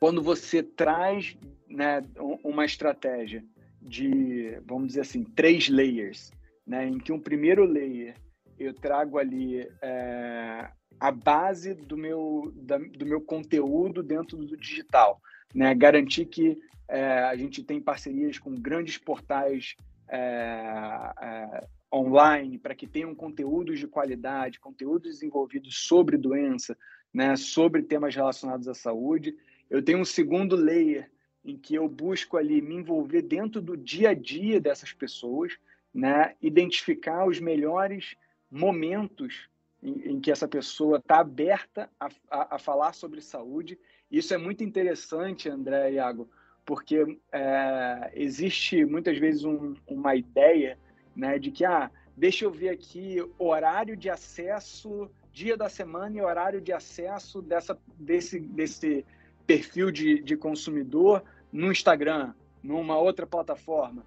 quando 0.00 0.22
você 0.22 0.62
traz 0.62 1.36
né, 1.68 2.02
uma 2.42 2.64
estratégia 2.64 3.44
de, 3.82 4.58
vamos 4.64 4.88
dizer 4.88 5.02
assim, 5.02 5.24
três 5.24 5.68
layers, 5.68 6.32
né, 6.66 6.86
em 6.86 6.98
que 6.98 7.12
um 7.12 7.20
primeiro 7.20 7.64
layer 7.64 8.14
eu 8.58 8.74
trago 8.74 9.18
ali 9.18 9.68
é, 9.82 10.70
a 10.98 11.10
base 11.12 11.74
do 11.74 11.96
meu, 11.96 12.52
da, 12.56 12.78
do 12.78 13.06
meu 13.06 13.20
conteúdo 13.20 14.02
dentro 14.02 14.36
do 14.36 14.56
digital. 14.56 15.20
Né? 15.54 15.74
Garantir 15.74 16.26
que 16.26 16.58
é, 16.88 17.20
a 17.24 17.36
gente 17.36 17.62
tem 17.62 17.80
parcerias 17.80 18.38
com 18.38 18.54
grandes 18.54 18.98
portais 18.98 19.76
é, 20.08 21.12
é, 21.20 21.66
online, 21.92 22.58
para 22.58 22.74
que 22.74 22.86
tenham 22.86 23.14
conteúdos 23.14 23.78
de 23.78 23.86
qualidade, 23.86 24.60
conteúdos 24.60 25.12
desenvolvidos 25.12 25.86
sobre 25.86 26.16
doença, 26.16 26.76
né, 27.12 27.36
sobre 27.36 27.82
temas 27.82 28.14
relacionados 28.14 28.68
à 28.68 28.74
saúde. 28.74 29.36
Eu 29.70 29.82
tenho 29.82 29.98
um 29.98 30.04
segundo 30.04 30.56
layer 30.56 31.10
em 31.44 31.56
que 31.56 31.74
eu 31.74 31.88
busco 31.88 32.36
ali 32.36 32.60
me 32.60 32.74
envolver 32.74 33.22
dentro 33.22 33.60
do 33.60 33.76
dia 33.76 34.10
a 34.10 34.14
dia 34.14 34.60
dessas 34.60 34.92
pessoas, 34.92 35.54
né, 35.94 36.34
identificar 36.42 37.26
os 37.26 37.40
melhores 37.40 38.16
momentos 38.50 39.48
em, 39.82 40.12
em 40.12 40.20
que 40.20 40.30
essa 40.30 40.48
pessoa 40.48 40.98
está 40.98 41.20
aberta 41.20 41.88
a, 41.98 42.08
a, 42.30 42.56
a, 42.56 42.58
falar 42.58 42.92
sobre 42.92 43.20
saúde. 43.20 43.78
Isso 44.10 44.34
é 44.34 44.38
muito 44.38 44.64
interessante, 44.64 45.48
André 45.48 45.92
e 45.92 45.94
Iago, 45.94 46.28
porque 46.64 47.18
é, 47.32 48.10
existe 48.14 48.84
muitas 48.84 49.18
vezes 49.18 49.44
um, 49.44 49.74
uma 49.86 50.14
ideia 50.14 50.78
né, 51.14 51.38
de 51.38 51.50
que, 51.50 51.64
ah, 51.64 51.90
deixa 52.16 52.44
eu 52.44 52.50
ver 52.50 52.70
aqui 52.70 53.16
horário 53.38 53.96
de 53.96 54.10
acesso, 54.10 55.10
dia 55.32 55.56
da 55.56 55.68
semana 55.68 56.16
e 56.16 56.20
horário 56.20 56.60
de 56.60 56.72
acesso 56.72 57.40
dessa, 57.40 57.78
desse, 57.98 58.40
desse 58.40 59.04
perfil 59.46 59.90
de, 59.90 60.22
de 60.22 60.36
consumidor 60.36 61.22
no 61.52 61.70
Instagram, 61.70 62.34
numa 62.62 62.98
outra 62.98 63.26
plataforma. 63.26 64.04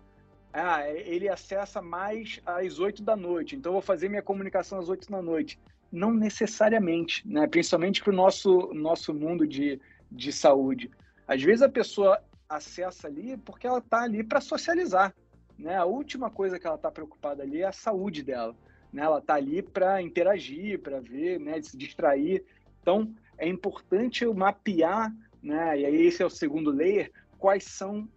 Ah, 0.53 0.89
ele 0.89 1.29
acessa 1.29 1.81
mais 1.81 2.41
às 2.45 2.77
8 2.77 3.01
da 3.01 3.15
noite, 3.15 3.55
então 3.55 3.71
vou 3.71 3.81
fazer 3.81 4.09
minha 4.09 4.21
comunicação 4.21 4.79
às 4.79 4.89
8 4.89 5.09
da 5.09 5.21
noite. 5.21 5.57
Não 5.91 6.13
necessariamente, 6.13 7.25
né? 7.27 7.47
principalmente 7.47 8.01
para 8.03 8.11
o 8.11 8.15
nosso, 8.15 8.73
nosso 8.73 9.13
mundo 9.13 9.47
de, 9.47 9.79
de 10.11 10.31
saúde. 10.31 10.91
Às 11.27 11.41
vezes 11.41 11.61
a 11.61 11.69
pessoa 11.69 12.21
acessa 12.49 13.07
ali 13.07 13.37
porque 13.37 13.65
ela 13.65 13.79
está 13.79 14.01
ali 14.01 14.23
para 14.23 14.41
socializar. 14.41 15.13
Né? 15.57 15.75
A 15.75 15.85
última 15.85 16.29
coisa 16.29 16.59
que 16.59 16.67
ela 16.67 16.75
está 16.75 16.91
preocupada 16.91 17.43
ali 17.43 17.61
é 17.61 17.67
a 17.67 17.71
saúde 17.71 18.23
dela. 18.23 18.55
Né? 18.91 19.03
Ela 19.03 19.19
está 19.19 19.35
ali 19.35 19.61
para 19.61 20.01
interagir, 20.01 20.79
para 20.79 20.99
ver, 20.99 21.39
né? 21.39 21.61
se 21.61 21.77
distrair. 21.77 22.43
Então, 22.81 23.13
é 23.37 23.47
importante 23.47 24.25
eu 24.25 24.33
mapear, 24.33 25.13
né? 25.41 25.79
e 25.79 25.85
aí 25.85 26.07
esse 26.07 26.21
é 26.21 26.25
o 26.25 26.29
segundo 26.29 26.71
layer, 26.71 27.11
quais 27.37 27.63
são 27.63 28.07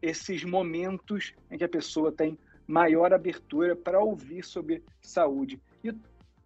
esses 0.00 0.44
momentos 0.44 1.32
em 1.50 1.58
que 1.58 1.64
a 1.64 1.68
pessoa 1.68 2.12
tem 2.12 2.38
maior 2.66 3.12
abertura 3.12 3.74
para 3.74 4.00
ouvir 4.00 4.44
sobre 4.44 4.82
saúde. 5.00 5.60
E, 5.82 5.92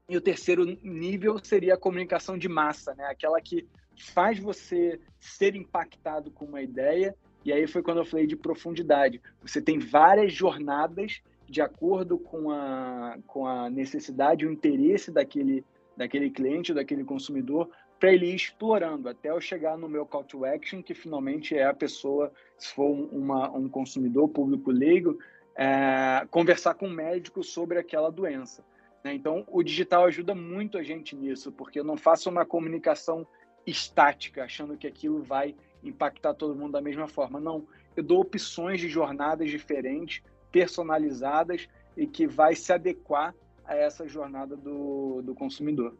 e, 0.08 0.16
o 0.16 0.20
terceiro 0.20 0.64
nível 0.82 1.38
seria 1.42 1.74
a 1.74 1.78
comunicação 1.78 2.38
de 2.38 2.48
massa, 2.48 2.94
né? 2.94 3.04
aquela 3.04 3.40
que 3.40 3.66
faz 3.96 4.38
você 4.38 5.00
ser 5.20 5.54
impactado 5.54 6.30
com 6.30 6.44
uma 6.44 6.62
ideia. 6.62 7.14
E 7.44 7.52
aí 7.52 7.66
foi 7.66 7.82
quando 7.82 7.98
eu 7.98 8.04
falei 8.04 8.26
de 8.26 8.36
profundidade. 8.36 9.20
Você 9.42 9.60
tem 9.60 9.78
várias 9.78 10.32
jornadas 10.32 11.20
de 11.48 11.60
acordo 11.60 12.18
com 12.18 12.50
a, 12.50 13.18
com 13.26 13.46
a 13.46 13.70
necessidade, 13.70 14.46
o 14.46 14.52
interesse 14.52 15.12
daquele, 15.12 15.64
daquele 15.96 16.28
cliente, 16.28 16.74
daquele 16.74 17.04
consumidor, 17.04 17.70
para 17.98 18.12
ele 18.12 18.26
ir 18.26 18.34
explorando 18.34 19.08
até 19.08 19.30
eu 19.30 19.40
chegar 19.40 19.76
no 19.78 19.88
meu 19.88 20.04
call 20.04 20.24
to 20.24 20.44
action, 20.44 20.82
que 20.82 20.94
finalmente 20.94 21.56
é 21.56 21.64
a 21.64 21.74
pessoa, 21.74 22.32
se 22.58 22.74
for 22.74 22.90
uma, 22.90 23.50
um 23.50 23.68
consumidor 23.68 24.28
público 24.28 24.70
leigo, 24.70 25.18
é, 25.56 26.26
conversar 26.30 26.74
com 26.74 26.86
o 26.86 26.88
um 26.90 26.92
médico 26.92 27.42
sobre 27.42 27.78
aquela 27.78 28.10
doença. 28.10 28.64
Né? 29.02 29.14
Então, 29.14 29.44
o 29.48 29.62
digital 29.62 30.04
ajuda 30.04 30.34
muito 30.34 30.76
a 30.76 30.82
gente 30.82 31.16
nisso, 31.16 31.50
porque 31.50 31.80
eu 31.80 31.84
não 31.84 31.96
faço 31.96 32.28
uma 32.28 32.44
comunicação 32.44 33.26
estática, 33.66 34.44
achando 34.44 34.76
que 34.76 34.86
aquilo 34.86 35.22
vai 35.22 35.54
impactar 35.82 36.34
todo 36.34 36.54
mundo 36.54 36.72
da 36.72 36.80
mesma 36.80 37.08
forma. 37.08 37.40
Não, 37.40 37.66
eu 37.96 38.02
dou 38.02 38.20
opções 38.20 38.80
de 38.80 38.88
jornadas 38.88 39.50
diferentes, 39.50 40.22
personalizadas 40.52 41.68
e 41.96 42.06
que 42.06 42.26
vai 42.26 42.54
se 42.54 42.72
adequar 42.72 43.34
a 43.64 43.74
essa 43.74 44.06
jornada 44.06 44.56
do, 44.56 45.22
do 45.22 45.34
consumidor. 45.34 45.96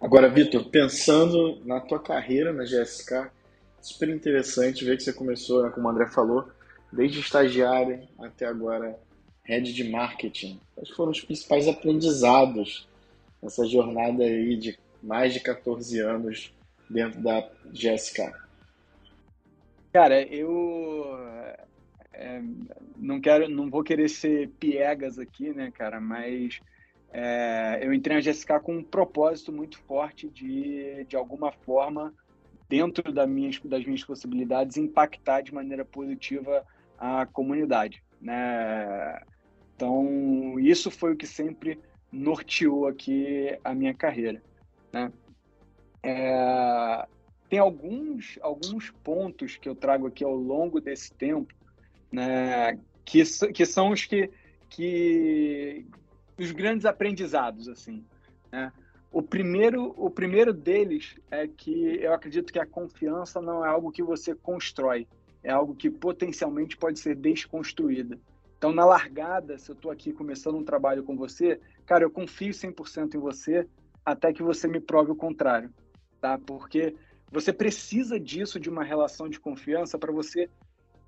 Agora, 0.00 0.28
Vitor, 0.28 0.64
pensando 0.68 1.60
na 1.64 1.80
tua 1.80 2.00
carreira 2.00 2.52
na 2.52 2.64
GSK, 2.64 3.30
super 3.80 4.08
interessante 4.08 4.84
ver 4.84 4.96
que 4.96 5.04
você 5.04 5.12
começou, 5.12 5.62
né, 5.62 5.70
como 5.70 5.86
o 5.86 5.90
André 5.90 6.06
falou, 6.06 6.48
desde 6.92 7.20
estagiário 7.20 8.06
até 8.18 8.46
agora 8.46 8.98
head 9.44 9.72
de 9.72 9.84
marketing. 9.84 10.60
Quais 10.74 10.90
foram 10.90 11.12
os 11.12 11.20
principais 11.20 11.68
aprendizados 11.68 12.88
nessa 13.40 13.64
jornada 13.66 14.24
aí 14.24 14.56
de 14.56 14.76
mais 15.02 15.32
de 15.32 15.40
14 15.40 16.00
anos 16.00 16.52
dentro 16.90 17.20
da 17.20 17.48
GSK? 17.66 18.32
Cara, 19.92 20.20
eu 20.22 21.16
é, 22.12 22.42
não 22.96 23.20
quero, 23.20 23.48
não 23.48 23.70
vou 23.70 23.84
querer 23.84 24.08
ser 24.08 24.48
piegas 24.58 25.18
aqui, 25.18 25.52
né, 25.52 25.70
cara, 25.70 26.00
mas 26.00 26.60
é, 27.18 27.78
eu 27.80 27.94
entrei 27.94 28.14
na 28.14 28.20
GSK 28.22 28.60
com 28.62 28.76
um 28.76 28.84
propósito 28.84 29.50
muito 29.50 29.78
forte 29.78 30.28
de, 30.28 31.02
de 31.08 31.16
alguma 31.16 31.50
forma, 31.50 32.12
dentro 32.68 33.10
da 33.10 33.26
minhas, 33.26 33.58
das 33.64 33.86
minhas 33.86 34.04
possibilidades, 34.04 34.76
impactar 34.76 35.40
de 35.40 35.54
maneira 35.54 35.82
positiva 35.82 36.62
a 36.98 37.24
comunidade. 37.24 38.04
Né? 38.20 39.18
Então, 39.74 40.60
isso 40.60 40.90
foi 40.90 41.14
o 41.14 41.16
que 41.16 41.26
sempre 41.26 41.80
norteou 42.12 42.86
aqui 42.86 43.58
a 43.64 43.74
minha 43.74 43.94
carreira. 43.94 44.42
Né? 44.92 45.10
É, 46.02 47.06
tem 47.48 47.58
alguns, 47.58 48.38
alguns 48.42 48.90
pontos 49.02 49.56
que 49.56 49.70
eu 49.70 49.74
trago 49.74 50.06
aqui 50.06 50.22
ao 50.22 50.34
longo 50.34 50.82
desse 50.82 51.14
tempo 51.14 51.54
né, 52.12 52.78
que, 53.06 53.22
que 53.54 53.64
são 53.64 53.88
os 53.92 54.04
que, 54.04 54.30
que, 54.68 55.86
os 56.38 56.50
grandes 56.52 56.84
aprendizados, 56.84 57.68
assim. 57.68 58.04
Né? 58.52 58.72
O 59.10 59.22
primeiro, 59.22 59.94
o 59.96 60.10
primeiro 60.10 60.52
deles 60.52 61.16
é 61.30 61.46
que 61.46 61.96
eu 62.02 62.12
acredito 62.12 62.52
que 62.52 62.58
a 62.58 62.66
confiança 62.66 63.40
não 63.40 63.64
é 63.64 63.68
algo 63.68 63.90
que 63.90 64.02
você 64.02 64.34
constrói, 64.34 65.06
é 65.42 65.50
algo 65.50 65.74
que 65.74 65.88
potencialmente 65.88 66.76
pode 66.76 66.98
ser 66.98 67.14
desconstruída. 67.14 68.18
Então, 68.58 68.72
na 68.72 68.84
largada, 68.84 69.58
se 69.58 69.70
eu 69.70 69.74
estou 69.74 69.90
aqui 69.90 70.12
começando 70.12 70.56
um 70.56 70.64
trabalho 70.64 71.02
com 71.02 71.16
você, 71.16 71.60
cara, 71.84 72.04
eu 72.04 72.10
confio 72.10 72.52
100% 72.52 73.14
em 73.14 73.18
você 73.18 73.66
até 74.04 74.32
que 74.32 74.42
você 74.42 74.66
me 74.66 74.80
prove 74.80 75.12
o 75.12 75.16
contrário, 75.16 75.70
tá? 76.20 76.38
Porque 76.38 76.94
você 77.30 77.52
precisa 77.52 78.18
disso, 78.18 78.58
de 78.58 78.70
uma 78.70 78.84
relação 78.84 79.28
de 79.28 79.38
confiança, 79.38 79.98
para 79.98 80.12
você 80.12 80.48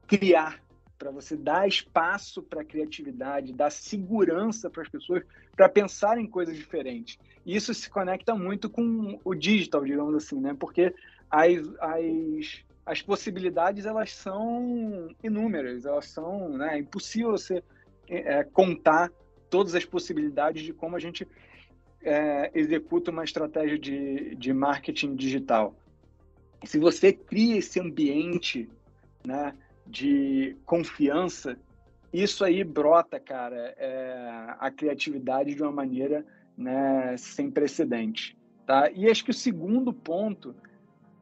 criar 0.06 0.62
para 0.98 1.10
você 1.10 1.36
dar 1.36 1.68
espaço 1.68 2.42
para 2.42 2.62
a 2.62 2.64
criatividade, 2.64 3.52
dar 3.52 3.70
segurança 3.70 4.68
para 4.68 4.82
as 4.82 4.88
pessoas 4.88 5.22
para 5.54 5.68
pensar 5.68 6.18
em 6.18 6.26
coisas 6.26 6.56
diferentes. 6.56 7.18
E 7.46 7.54
isso 7.54 7.72
se 7.72 7.88
conecta 7.88 8.34
muito 8.34 8.68
com 8.68 9.18
o 9.24 9.34
digital, 9.34 9.84
digamos 9.84 10.14
assim, 10.14 10.40
né? 10.40 10.56
Porque 10.58 10.92
as, 11.30 11.58
as, 11.80 12.64
as 12.84 13.02
possibilidades 13.02 13.86
elas 13.86 14.12
são 14.12 15.08
inúmeras, 15.22 15.86
elas 15.86 16.06
são, 16.06 16.50
né? 16.58 16.74
É 16.74 16.78
impossível 16.78 17.30
você 17.30 17.62
é, 18.08 18.42
contar 18.42 19.10
todas 19.48 19.74
as 19.74 19.84
possibilidades 19.84 20.62
de 20.62 20.72
como 20.72 20.96
a 20.96 21.00
gente 21.00 21.26
é, 22.02 22.50
executa 22.54 23.10
uma 23.10 23.24
estratégia 23.24 23.78
de, 23.78 24.34
de 24.34 24.52
marketing 24.52 25.14
digital. 25.14 25.74
Se 26.64 26.78
você 26.78 27.12
cria 27.12 27.58
esse 27.58 27.78
ambiente, 27.78 28.68
né? 29.24 29.54
De 29.88 30.56
confiança, 30.66 31.58
isso 32.12 32.44
aí 32.44 32.62
brota, 32.62 33.18
cara, 33.18 33.74
é, 33.78 34.54
a 34.58 34.70
criatividade 34.70 35.54
de 35.54 35.62
uma 35.62 35.72
maneira 35.72 36.24
né, 36.56 37.16
sem 37.16 37.50
precedente. 37.50 38.36
Tá? 38.66 38.90
E 38.90 39.08
acho 39.08 39.24
que 39.24 39.30
o 39.30 39.34
segundo 39.34 39.92
ponto, 39.92 40.54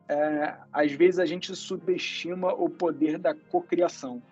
é, 0.09 0.55
às 0.73 0.93
vezes 0.93 1.19
a 1.19 1.27
gente 1.27 1.55
subestima 1.55 2.53
o 2.53 2.69
poder 2.69 3.19
da 3.19 3.35
cocriação, 3.35 4.23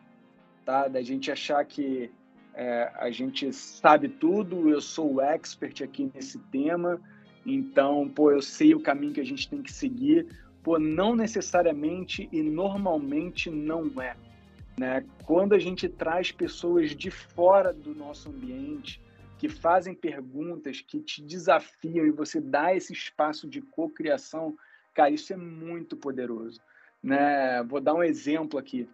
tá? 0.64 0.88
da 0.88 1.02
gente 1.02 1.30
achar 1.30 1.64
que 1.64 2.10
é, 2.54 2.92
a 2.96 3.10
gente 3.10 3.52
sabe 3.52 4.08
tudo, 4.08 4.68
eu 4.68 4.80
sou 4.80 5.14
o 5.14 5.20
expert 5.20 5.82
aqui 5.82 6.10
nesse 6.14 6.38
tema, 6.38 7.00
então, 7.44 8.08
pô, 8.08 8.30
eu 8.30 8.40
sei 8.40 8.74
o 8.74 8.80
caminho 8.80 9.12
que 9.12 9.20
a 9.20 9.26
gente 9.26 9.48
tem 9.48 9.60
que 9.60 9.72
seguir, 9.72 10.26
Pô, 10.64 10.78
não 10.78 11.14
necessariamente 11.14 12.26
e 12.32 12.42
normalmente 12.42 13.50
não 13.50 14.00
é. 14.00 14.16
Né? 14.78 15.04
Quando 15.24 15.54
a 15.54 15.58
gente 15.58 15.88
traz 15.88 16.32
pessoas 16.32 16.96
de 16.96 17.10
fora 17.10 17.70
do 17.72 17.94
nosso 17.94 18.30
ambiente, 18.30 19.00
que 19.38 19.46
fazem 19.46 19.94
perguntas, 19.94 20.80
que 20.80 21.00
te 21.00 21.22
desafiam 21.22 22.06
e 22.06 22.10
você 22.10 22.40
dá 22.40 22.74
esse 22.74 22.94
espaço 22.94 23.46
de 23.46 23.60
cocriação, 23.60 24.56
cara, 24.94 25.10
isso 25.10 25.34
é 25.34 25.36
muito 25.36 25.98
poderoso. 25.98 26.60
Né? 27.02 27.62
Vou 27.64 27.78
dar 27.78 27.92
um 27.92 28.02
exemplo 28.02 28.58
aqui. 28.58 28.88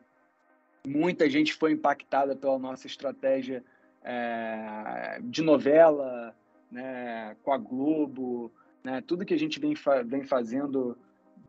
Muita 0.84 1.30
gente 1.30 1.54
foi 1.54 1.70
impactada 1.70 2.34
pela 2.34 2.58
nossa 2.58 2.88
estratégia 2.88 3.62
é, 4.02 5.20
de 5.22 5.40
novela, 5.40 6.34
né, 6.70 7.36
com 7.42 7.52
a 7.52 7.58
Globo, 7.58 8.50
né, 8.82 9.02
tudo 9.06 9.24
que 9.24 9.34
a 9.34 9.38
gente 9.38 9.60
vem, 9.60 9.76
fa 9.76 10.02
vem 10.02 10.24
fazendo 10.24 10.96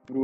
para 0.06 0.16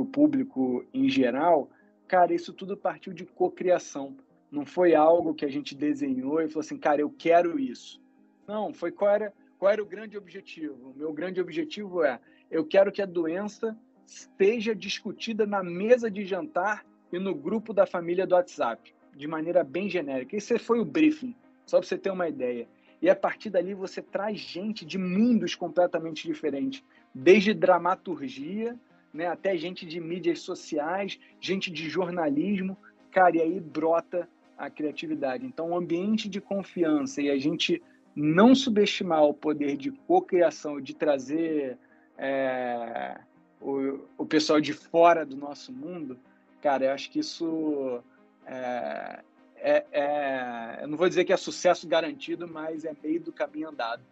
o 0.00 0.08
público 0.10 0.84
em 0.92 1.08
geral, 1.08 1.68
cara, 2.06 2.34
isso 2.34 2.52
tudo 2.52 2.76
partiu 2.76 3.12
de 3.12 3.24
cocriação. 3.24 4.16
não 4.50 4.64
foi 4.64 4.94
algo 4.94 5.34
que 5.34 5.44
a 5.44 5.50
gente 5.50 5.74
desenhou 5.74 6.40
e 6.40 6.48
falou 6.48 6.60
assim, 6.60 6.78
cara, 6.78 7.00
eu 7.00 7.10
quero 7.10 7.58
isso. 7.58 8.00
Não, 8.46 8.72
foi 8.72 8.92
qual 8.92 9.10
era, 9.10 9.32
qual 9.58 9.72
era 9.72 9.82
o 9.82 9.86
grande 9.86 10.16
objetivo? 10.16 10.90
O 10.90 10.98
meu 10.98 11.12
grande 11.12 11.40
objetivo 11.40 12.04
é, 12.04 12.20
eu 12.50 12.64
quero 12.64 12.92
que 12.92 13.02
a 13.02 13.06
doença 13.06 13.76
esteja 14.06 14.74
discutida 14.74 15.44
na 15.46 15.62
mesa 15.62 16.10
de 16.10 16.24
jantar 16.24 16.86
e 17.12 17.18
no 17.18 17.34
grupo 17.34 17.74
da 17.74 17.86
família 17.86 18.26
do 18.26 18.34
WhatsApp, 18.34 18.94
de 19.14 19.26
maneira 19.26 19.64
bem 19.64 19.90
genérica. 19.90 20.36
Esse 20.36 20.58
foi 20.58 20.78
o 20.78 20.84
briefing, 20.84 21.34
só 21.64 21.78
para 21.78 21.88
você 21.88 21.98
ter 21.98 22.10
uma 22.10 22.28
ideia. 22.28 22.68
E 23.02 23.10
a 23.10 23.16
partir 23.16 23.50
dali 23.50 23.74
você 23.74 24.00
traz 24.00 24.38
gente 24.38 24.84
de 24.84 24.96
mundos 24.96 25.54
completamente 25.54 26.26
diferentes, 26.26 26.82
desde 27.14 27.52
dramaturgia, 27.52 28.78
né, 29.16 29.26
até 29.26 29.56
gente 29.56 29.86
de 29.86 29.98
mídias 29.98 30.40
sociais, 30.40 31.18
gente 31.40 31.70
de 31.70 31.88
jornalismo, 31.88 32.76
cara, 33.10 33.36
e 33.36 33.40
aí 33.40 33.58
brota 33.58 34.28
a 34.56 34.70
criatividade. 34.70 35.44
Então, 35.46 35.70
o 35.70 35.76
ambiente 35.76 36.28
de 36.28 36.40
confiança 36.40 37.22
e 37.22 37.30
a 37.30 37.38
gente 37.38 37.82
não 38.14 38.54
subestimar 38.54 39.24
o 39.24 39.34
poder 39.34 39.76
de 39.76 39.90
cocriação, 39.90 40.80
de 40.80 40.94
trazer 40.94 41.78
é, 42.16 43.18
o, 43.60 44.00
o 44.16 44.26
pessoal 44.26 44.60
de 44.60 44.72
fora 44.72 45.24
do 45.24 45.36
nosso 45.36 45.72
mundo, 45.72 46.18
cara, 46.62 46.86
eu 46.86 46.92
acho 46.92 47.10
que 47.10 47.18
isso 47.18 48.02
é, 48.46 49.20
é, 49.56 49.84
é, 49.92 50.78
eu 50.82 50.88
não 50.88 50.96
vou 50.96 51.08
dizer 51.08 51.24
que 51.24 51.32
é 51.32 51.36
sucesso 51.36 51.88
garantido, 51.88 52.46
mas 52.46 52.84
é 52.84 52.94
meio 53.02 53.20
do 53.20 53.32
caminho 53.32 53.68
andado. 53.68 54.02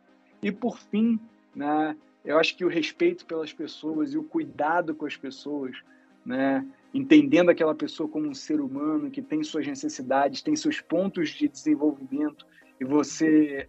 E 0.42 0.50
por 0.50 0.78
fim, 0.78 1.18
né, 1.54 1.96
eu 2.24 2.38
acho 2.38 2.56
que 2.56 2.64
o 2.64 2.68
respeito 2.68 3.26
pelas 3.26 3.52
pessoas 3.52 4.14
e 4.14 4.18
o 4.18 4.24
cuidado 4.24 4.94
com 4.94 5.04
as 5.04 5.16
pessoas, 5.16 5.76
né, 6.24 6.66
entendendo 6.92 7.50
aquela 7.50 7.74
pessoa 7.74 8.08
como 8.08 8.26
um 8.26 8.34
ser 8.34 8.60
humano 8.60 9.10
que 9.10 9.20
tem 9.20 9.42
suas 9.42 9.66
necessidades, 9.66 10.40
tem 10.40 10.56
seus 10.56 10.80
pontos 10.80 11.30
de 11.30 11.48
desenvolvimento, 11.48 12.46
e 12.80 12.84
você 12.84 13.68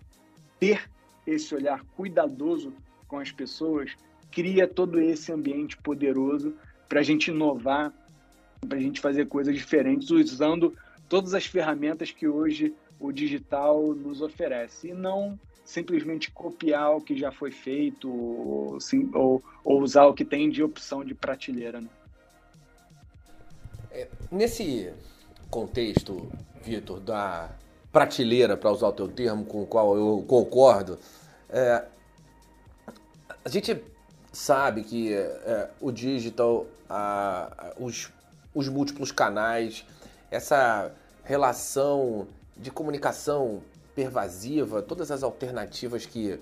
ter 0.60 0.90
esse 1.28 1.54
olhar 1.54 1.84
cuidadoso 1.96 2.74
com 3.08 3.20
as 3.20 3.32
pessoas 3.32 3.96
cria 4.32 4.68
todo 4.68 5.00
esse 5.00 5.32
ambiente 5.32 5.78
poderoso 5.78 6.56
para 6.88 7.00
a 7.00 7.04
gente 7.04 7.32
inovar, 7.32 7.94
para 8.68 8.78
a 8.78 8.82
gente 8.82 9.00
fazer 9.00 9.28
coisas 9.28 9.56
diferentes, 9.56 10.12
usando 10.12 10.76
todas 11.08 11.34
as 11.34 11.46
ferramentas 11.46 12.12
que 12.12 12.28
hoje 12.28 12.74
o 13.00 13.12
digital 13.12 13.94
nos 13.94 14.22
oferece. 14.22 14.90
E 14.90 14.94
não 14.94 15.40
simplesmente 15.66 16.30
copiar 16.30 16.96
o 16.96 17.02
que 17.02 17.18
já 17.18 17.32
foi 17.32 17.52
feito 17.52 18.08
ou, 18.08 18.78
ou, 19.14 19.44
ou 19.64 19.82
usar 19.82 20.06
o 20.06 20.14
que 20.14 20.24
tem 20.24 20.50
de 20.50 20.62
opção 20.62 21.04
de 21.04 21.16
prateleira. 21.16 21.82
Né? 21.82 21.90
É, 23.92 24.08
nesse 24.32 24.94
contexto, 25.50 26.32
Vitor, 26.62 27.00
da 27.00 27.50
prateleira, 27.92 28.56
para 28.56 28.72
usar 28.72 28.90
o 28.90 28.94
teu 28.94 29.08
termo 29.08 29.44
com 29.46 29.64
o 29.64 29.66
qual 29.66 29.98
eu 29.98 30.24
concordo, 30.28 31.00
é, 31.50 31.84
a 33.44 33.50
gente 33.50 33.82
sabe 34.32 34.84
que 34.84 35.14
é, 35.14 35.70
o 35.80 35.92
digital, 35.92 36.68
a, 36.90 37.74
os, 37.80 38.12
os 38.54 38.70
múltiplos 38.70 39.12
canais, 39.12 39.86
essa 40.30 40.92
relação 41.24 42.28
de 42.56 42.70
comunicação 42.70 43.62
pervasiva, 43.96 44.82
todas 44.82 45.10
as 45.10 45.24
alternativas 45.24 46.06
que 46.06 46.40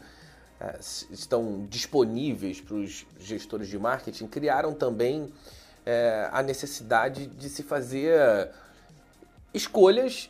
é, 0.59 0.79
estão 1.11 1.65
disponíveis 1.69 2.59
para 2.59 2.75
os 2.75 3.05
gestores 3.19 3.67
de 3.67 3.77
marketing 3.77 4.27
criaram 4.27 4.73
também 4.73 5.31
é, 5.85 6.29
a 6.31 6.41
necessidade 6.41 7.27
de 7.27 7.49
se 7.49 7.61
fazer 7.63 8.49
escolhas 9.53 10.29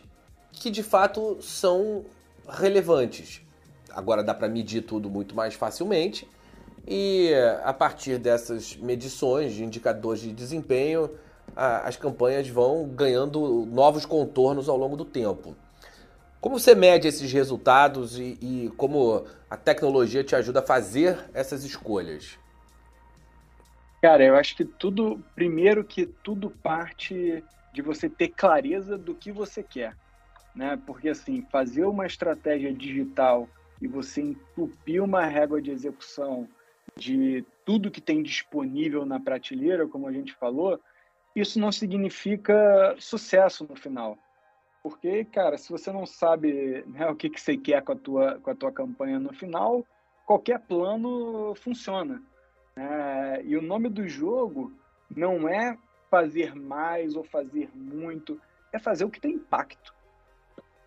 que 0.51 0.69
de 0.69 0.83
fato 0.83 1.37
são 1.41 2.05
relevantes. 2.47 3.41
Agora 3.89 4.23
dá 4.23 4.33
para 4.33 4.49
medir 4.49 4.81
tudo 4.81 5.09
muito 5.09 5.35
mais 5.35 5.53
facilmente 5.53 6.27
e 6.85 7.31
a 7.63 7.73
partir 7.73 8.17
dessas 8.17 8.75
medições 8.75 9.53
de 9.53 9.63
indicadores 9.63 10.21
de 10.21 10.33
desempenho, 10.33 11.09
as 11.55 11.95
campanhas 11.95 12.47
vão 12.47 12.87
ganhando 12.87 13.65
novos 13.65 14.05
contornos 14.05 14.67
ao 14.67 14.77
longo 14.77 14.97
do 14.97 15.05
tempo. 15.05 15.55
Como 16.43 16.59
você 16.59 16.75
mede 16.75 17.07
esses 17.07 17.31
resultados 17.31 18.19
e, 18.19 18.37
e 18.41 18.69
como 18.75 19.25
a 19.49 19.55
tecnologia 19.55 20.25
te 20.25 20.35
ajuda 20.35 20.59
a 20.59 20.61
fazer 20.61 21.17
essas 21.33 21.63
escolhas? 21.63 22.37
Cara, 24.01 24.25
eu 24.25 24.35
acho 24.35 24.53
que 24.57 24.65
tudo, 24.65 25.23
primeiro 25.33 25.85
que 25.85 26.05
tudo 26.05 26.49
parte 26.49 27.41
de 27.71 27.81
você 27.81 28.09
ter 28.09 28.27
clareza 28.27 28.97
do 28.97 29.15
que 29.15 29.31
você 29.31 29.63
quer, 29.63 29.95
né? 30.53 30.77
Porque 30.85 31.07
assim, 31.07 31.47
fazer 31.49 31.85
uma 31.85 32.05
estratégia 32.05 32.73
digital 32.73 33.47
e 33.81 33.87
você 33.87 34.19
entupir 34.19 35.01
uma 35.01 35.23
régua 35.23 35.61
de 35.61 35.71
execução 35.71 36.45
de 36.97 37.45
tudo 37.65 37.89
que 37.89 38.01
tem 38.01 38.21
disponível 38.21 39.05
na 39.05 39.17
prateleira, 39.17 39.87
como 39.87 40.09
a 40.09 40.11
gente 40.11 40.33
falou, 40.33 40.77
isso 41.33 41.57
não 41.57 41.71
significa 41.71 42.97
sucesso 42.99 43.65
no 43.65 43.77
final. 43.77 44.17
Porque, 44.83 45.23
cara, 45.23 45.57
se 45.57 45.71
você 45.71 45.93
não 45.93 46.05
sabe 46.05 46.83
né, 46.87 47.09
o 47.09 47.15
que, 47.15 47.29
que 47.29 47.39
você 47.39 47.55
quer 47.55 47.81
com 47.81 47.93
a, 47.93 47.95
tua, 47.95 48.39
com 48.41 48.51
a 48.51 48.55
tua 48.55 48.71
campanha 48.71 49.17
no 49.17 49.33
final, 49.33 49.85
qualquer 50.25 50.59
plano 50.59 51.55
funciona. 51.55 52.21
É, 52.75 53.41
e 53.45 53.55
o 53.55 53.61
nome 53.61 53.87
do 53.87 54.05
jogo 54.09 54.73
não 55.09 55.47
é 55.47 55.77
fazer 56.11 56.53
mais 56.53 57.15
ou 57.15 57.23
fazer 57.23 57.69
muito, 57.73 58.39
é 58.73 58.77
fazer 58.77 59.05
o 59.05 59.09
que 59.09 59.21
tem 59.21 59.35
impacto. 59.35 59.93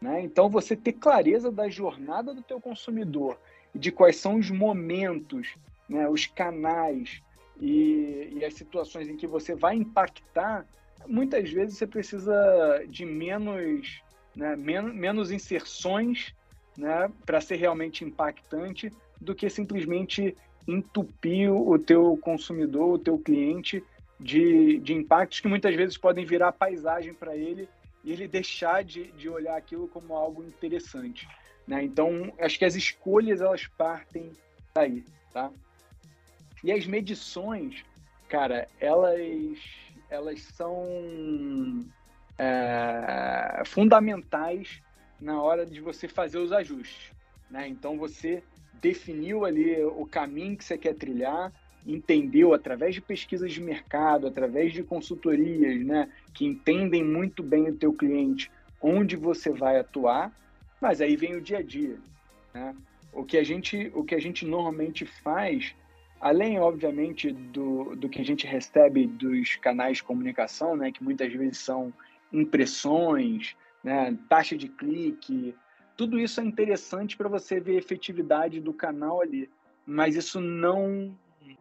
Né? 0.01 0.21
Então, 0.21 0.51
você 0.51 0.77
ter 0.77 0.93
clareza 0.93 1.51
da 1.51 1.69
jornada 1.69 2.35
do 2.35 2.43
teu 2.43 2.61
consumidor 2.61 3.39
e 3.75 3.79
de 3.79 3.91
quais 3.91 4.17
são 4.17 4.37
os 4.37 4.51
momentos, 4.51 5.57
né, 5.89 6.09
os 6.09 6.27
canais 6.27 7.23
e, 7.59 8.35
e 8.35 8.45
as 8.45 8.55
situações 8.55 9.09
em 9.09 9.17
que 9.17 9.27
você 9.27 9.55
vai 9.55 9.75
impactar, 9.75 10.67
muitas 11.09 11.51
vezes 11.51 11.79
você 11.79 11.87
precisa 11.87 12.85
de 12.89 13.05
menos, 13.05 14.03
né, 14.35 14.57
men 14.57 14.83
menos 14.83 15.31
inserções 15.31 16.35
né, 16.77 17.11
para 17.25 17.41
ser 17.41 17.57
realmente 17.57 18.05
impactante 18.05 18.93
do 19.21 19.35
que 19.35 19.49
simplesmente 19.49 20.37
entupir 20.67 21.51
o 21.53 21.79
teu 21.79 22.17
consumidor, 22.19 22.95
o 22.95 22.99
teu 22.99 23.19
cliente 23.19 23.83
de, 24.19 24.79
de 24.79 24.95
impactos 24.95 25.41
que 25.41 25.49
muitas 25.49 25.75
vezes 25.75 25.97
podem 25.97 26.25
virar 26.25 26.53
paisagem 26.53 27.15
para 27.15 27.37
ele 27.37 27.69
e 28.03 28.13
ele 28.13 28.29
deixar 28.29 28.83
de, 28.85 29.13
de 29.13 29.29
olhar 29.29 29.57
aquilo 29.57 29.89
como 29.89 30.15
algo 30.15 30.43
interessante. 30.45 31.29
Né? 31.67 31.83
Então, 31.83 32.33
acho 32.39 32.59
que 32.59 32.65
as 32.65 32.75
escolhas 32.75 33.41
elas 33.41 33.67
partem 33.67 34.31
daí, 34.75 35.05
tá? 35.33 35.51
E 36.63 36.73
as 36.73 36.87
medições, 36.87 37.85
cara, 38.29 38.69
elas, 38.81 39.59
elas 40.11 40.41
são 40.43 41.85
é, 42.39 43.63
fundamentais 43.65 44.83
na 45.21 45.41
hora 45.41 45.65
de 45.65 45.81
você 45.81 46.07
fazer 46.07 46.39
os 46.39 46.53
ajustes. 46.53 47.13
Né? 47.51 47.69
Então, 47.69 47.99
você 47.99 48.43
definiu 48.81 49.45
ali 49.45 49.83
o 49.85 50.07
caminho 50.07 50.57
que 50.57 50.65
você 50.65 50.77
quer 50.77 50.95
trilhar, 50.95 51.53
entendeu 51.87 52.53
através 52.53 52.95
de 52.95 53.01
pesquisas 53.01 53.53
de 53.53 53.61
mercado, 53.61 54.27
através 54.27 54.73
de 54.73 54.83
consultorias, 54.83 55.85
né, 55.85 56.11
que 56.35 56.45
entendem 56.45 57.05
muito 57.05 57.43
bem 57.43 57.69
o 57.69 57.77
teu 57.77 57.93
cliente, 57.93 58.51
onde 58.81 59.17
você 59.17 59.51
vai 59.51 59.79
atuar, 59.79 60.33
mas 60.81 61.01
aí 61.01 61.17
vem 61.17 61.37
o 61.37 61.41
dia 61.41 61.59
a 61.59 61.63
dia, 61.63 61.97
né? 62.53 62.75
O 63.13 63.25
que 63.25 63.39
a 63.39 63.45
gente, 63.45 63.91
o 63.95 64.05
que 64.05 64.15
a 64.15 64.21
gente 64.21 64.45
normalmente 64.45 65.07
faz 65.07 65.75
além, 66.27 66.59
obviamente, 66.59 67.31
do, 67.31 67.95
do 67.95 68.09
que 68.09 68.21
a 68.21 68.25
gente 68.25 68.47
recebe 68.47 69.07
dos 69.07 69.55
canais 69.57 69.99
de 69.99 70.05
comunicação, 70.05 70.77
né, 70.77 70.91
que 70.91 71.03
muitas 71.03 71.33
vezes 71.33 71.59
são 71.59 71.93
impressões, 72.33 73.57
né, 73.83 74.17
taxa 74.29 74.57
de 74.57 74.69
clique, 74.69 75.55
tudo 75.97 76.19
isso 76.19 76.41
é 76.41 76.45
interessante 76.45 77.17
para 77.17 77.29
você 77.29 77.61
ver 77.61 77.77
a 77.77 77.79
efetividade 77.79 78.61
do 78.61 78.75
canal 78.75 79.23
ali, 79.23 79.49
mas 79.87 80.17
isso 80.17 80.41
não 80.41 81.17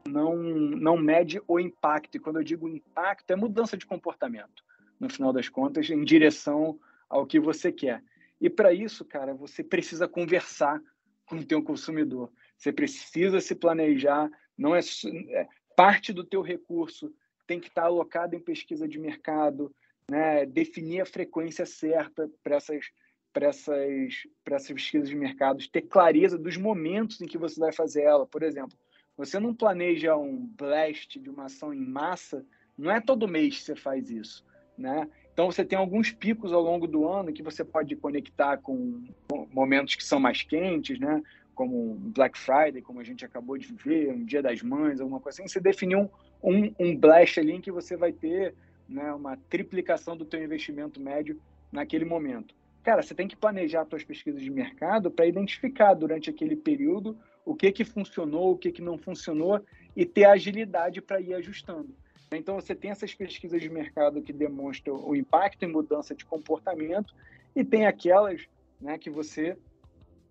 não 0.08 0.36
não 0.36 0.98
mede 0.98 1.40
o 1.48 1.60
impacto. 1.60 2.16
E 2.16 2.20
quando 2.20 2.38
eu 2.38 2.44
digo 2.44 2.68
impacto, 2.68 3.32
é 3.32 3.36
mudança 3.36 3.78
de 3.78 3.86
comportamento, 3.86 4.64
no 5.00 5.10
final 5.10 5.32
das 5.32 5.48
contas, 5.48 5.90
em 5.90 6.04
direção 6.04 6.80
ao 7.08 7.26
que 7.26 7.40
você 7.40 7.72
quer. 7.72 8.04
E 8.42 8.50
para 8.50 8.74
isso, 8.74 9.06
cara, 9.06 9.34
você 9.34 9.64
precisa 9.64 10.08
conversar 10.08 10.82
com 11.26 11.38
o 11.38 11.46
teu 11.46 11.62
consumidor. 11.64 12.32
Você 12.58 12.72
precisa 12.72 13.40
se 13.40 13.56
planejar, 13.56 14.30
não 14.58 14.76
é, 14.76 14.80
é 14.80 15.48
parte 15.76 16.14
do 16.14 16.24
teu 16.24 16.42
recurso 16.42 17.14
tem 17.48 17.60
que 17.60 17.68
estar 17.68 17.84
alocado 17.84 18.36
em 18.36 18.40
pesquisa 18.40 18.88
de 18.88 18.98
mercado, 18.98 19.74
né? 20.10 20.46
definir 20.46 21.02
a 21.02 21.06
frequência 21.06 21.66
certa 21.66 22.30
para 22.44 22.56
essas, 22.56 22.86
para 23.32 23.48
essas, 23.48 24.28
para 24.44 24.56
essas 24.56 24.72
pesquisas 24.72 25.10
de 25.10 25.16
mercado, 25.16 25.68
ter 25.70 25.84
clareza 25.84 26.38
dos 26.38 26.58
momentos 26.58 27.22
em 27.22 27.28
que 27.28 27.38
você 27.38 27.60
vai 27.60 27.72
fazer 27.72 28.04
ela. 28.04 28.26
Por 28.26 28.42
exemplo, 28.44 28.78
você 29.18 29.40
não 29.40 29.54
planeja 29.54 30.16
um 30.16 30.48
blast 30.58 31.20
de 31.20 31.30
uma 31.30 31.46
ação 31.46 31.74
em 31.74 31.86
massa, 31.86 32.46
não 32.78 32.92
é 32.92 33.00
todo 33.00 33.28
mês 33.28 33.58
que 33.58 33.64
você 33.64 33.76
faz 33.76 34.10
isso. 34.10 34.44
Né? 34.78 35.08
Então 35.32 35.52
você 35.52 35.64
tem 35.64 35.78
alguns 35.78 36.12
picos 36.12 36.52
ao 36.52 36.62
longo 36.62 36.88
do 36.88 37.08
ano 37.08 37.32
que 37.32 37.44
você 37.44 37.64
pode 37.64 37.96
conectar 37.96 38.58
com 38.58 39.04
momentos 39.52 39.96
que 39.96 40.04
são 40.04 40.20
mais 40.20 40.42
quentes, 40.42 41.00
né? 41.00 41.22
Como 41.56 41.96
Black 41.96 42.38
Friday, 42.38 42.82
como 42.82 43.00
a 43.00 43.04
gente 43.04 43.26
acabou 43.26 43.58
de 43.58 43.68
viver, 43.68 44.14
um 44.14 44.24
Dia 44.24 44.44
das 44.44 44.62
Mães, 44.62 45.00
alguma 45.00 45.20
coisa 45.20 45.42
assim. 45.42 45.48
Você 45.48 45.60
definiu 45.60 46.12
um, 46.44 46.54
um, 46.54 46.76
um 46.78 46.96
blast 46.96 47.40
ali 47.40 47.54
em 47.54 47.62
que 47.62 47.72
você 47.72 47.96
vai 47.96 48.12
ter 48.12 48.54
né, 48.88 49.12
uma 49.14 49.38
triplicação 49.50 50.16
do 50.16 50.26
teu 50.26 50.44
investimento 50.44 51.00
médio 51.00 51.40
naquele 51.72 52.06
momento. 52.06 52.54
Cara, 52.84 53.02
você 53.02 53.16
tem 53.16 53.28
que 53.28 53.36
planejar 53.36 53.86
suas 53.86 54.04
pesquisas 54.04 54.42
de 54.42 54.52
mercado 54.52 55.10
para 55.10 55.26
identificar 55.26 55.96
durante 55.96 56.30
aquele 56.30 56.56
período 56.56 57.18
o 57.44 57.56
que 57.56 57.72
que 57.72 57.84
funcionou, 57.84 58.52
o 58.52 58.58
que 58.58 58.72
que 58.72 58.82
não 58.82 58.98
funcionou 58.98 59.60
e 59.96 60.06
ter 60.06 60.26
agilidade 60.26 61.02
para 61.02 61.20
ir 61.20 61.34
ajustando. 61.34 61.96
Então 62.32 62.56
você 62.56 62.76
tem 62.76 62.92
essas 62.92 63.14
pesquisas 63.14 63.62
de 63.62 63.70
mercado 63.70 64.22
que 64.22 64.34
demonstram 64.34 65.04
o 65.04 65.16
impacto 65.16 65.64
em 65.64 65.72
mudança 65.72 66.14
de 66.14 66.26
comportamento 66.26 67.16
e 67.56 67.64
tem 67.64 67.86
aquelas 67.86 68.48
né, 68.80 68.98
que 68.98 69.10
você 69.10 69.58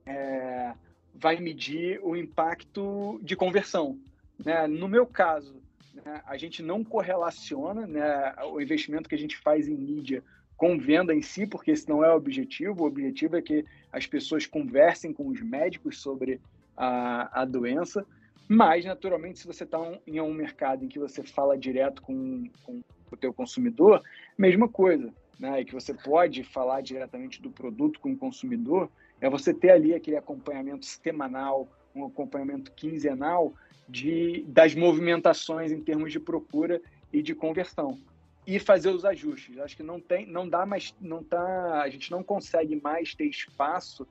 é, 0.06 0.74
vai 1.14 1.38
medir 1.38 2.00
o 2.02 2.16
impacto 2.16 3.20
de 3.22 3.36
conversão. 3.36 3.98
Né? 4.44 4.66
No 4.66 4.88
meu 4.88 5.06
caso, 5.06 5.54
né, 5.94 6.20
a 6.26 6.36
gente 6.36 6.62
não 6.62 6.82
correlaciona 6.82 7.86
né, 7.86 8.34
o 8.50 8.60
investimento 8.60 9.08
que 9.08 9.14
a 9.14 9.18
gente 9.18 9.36
faz 9.36 9.68
em 9.68 9.76
mídia 9.76 10.22
com 10.56 10.78
venda 10.78 11.14
em 11.14 11.22
si, 11.22 11.46
porque 11.46 11.70
esse 11.70 11.88
não 11.88 12.04
é 12.04 12.12
o 12.12 12.16
objetivo. 12.16 12.82
O 12.82 12.86
objetivo 12.86 13.36
é 13.36 13.42
que 13.42 13.64
as 13.92 14.06
pessoas 14.06 14.46
conversem 14.46 15.12
com 15.12 15.28
os 15.28 15.40
médicos 15.40 16.00
sobre 16.00 16.40
a, 16.76 17.42
a 17.42 17.44
doença. 17.44 18.04
Mas, 18.48 18.84
naturalmente, 18.84 19.38
se 19.38 19.46
você 19.46 19.64
está 19.64 19.80
um, 19.80 19.98
em 20.06 20.20
um 20.20 20.32
mercado 20.32 20.84
em 20.84 20.88
que 20.88 20.98
você 20.98 21.22
fala 21.22 21.56
direto 21.56 22.02
com, 22.02 22.48
com 22.62 22.82
o 23.10 23.16
teu 23.16 23.32
consumidor, 23.32 24.02
mesma 24.36 24.68
coisa. 24.68 25.12
Né? 25.38 25.60
E 25.60 25.64
que 25.64 25.72
você 25.72 25.94
pode 25.94 26.44
falar 26.44 26.80
diretamente 26.82 27.40
do 27.40 27.50
produto 27.50 27.98
com 28.00 28.12
o 28.12 28.16
consumidor, 28.16 28.90
é 29.20 29.28
você 29.28 29.54
ter 29.54 29.70
ali 29.70 29.94
aquele 29.94 30.16
acompanhamento 30.16 30.84
semanal, 30.84 31.68
um 31.94 32.04
acompanhamento 32.04 32.72
quinzenal 32.72 33.54
de, 33.88 34.44
das 34.48 34.74
movimentações 34.74 35.72
em 35.72 35.80
termos 35.80 36.12
de 36.12 36.20
procura 36.20 36.80
e 37.12 37.22
de 37.22 37.34
conversão 37.34 37.98
e 38.46 38.58
fazer 38.58 38.90
os 38.90 39.04
ajustes. 39.04 39.58
Acho 39.58 39.76
que 39.76 39.82
não 39.82 40.00
tem, 40.00 40.26
não 40.26 40.48
dá 40.48 40.66
mais, 40.66 40.94
não 41.00 41.22
tá, 41.22 41.82
a 41.82 41.88
gente 41.88 42.10
não 42.10 42.22
consegue 42.22 42.76
mais 42.76 43.14
ter 43.14 43.26
espaço 43.26 44.06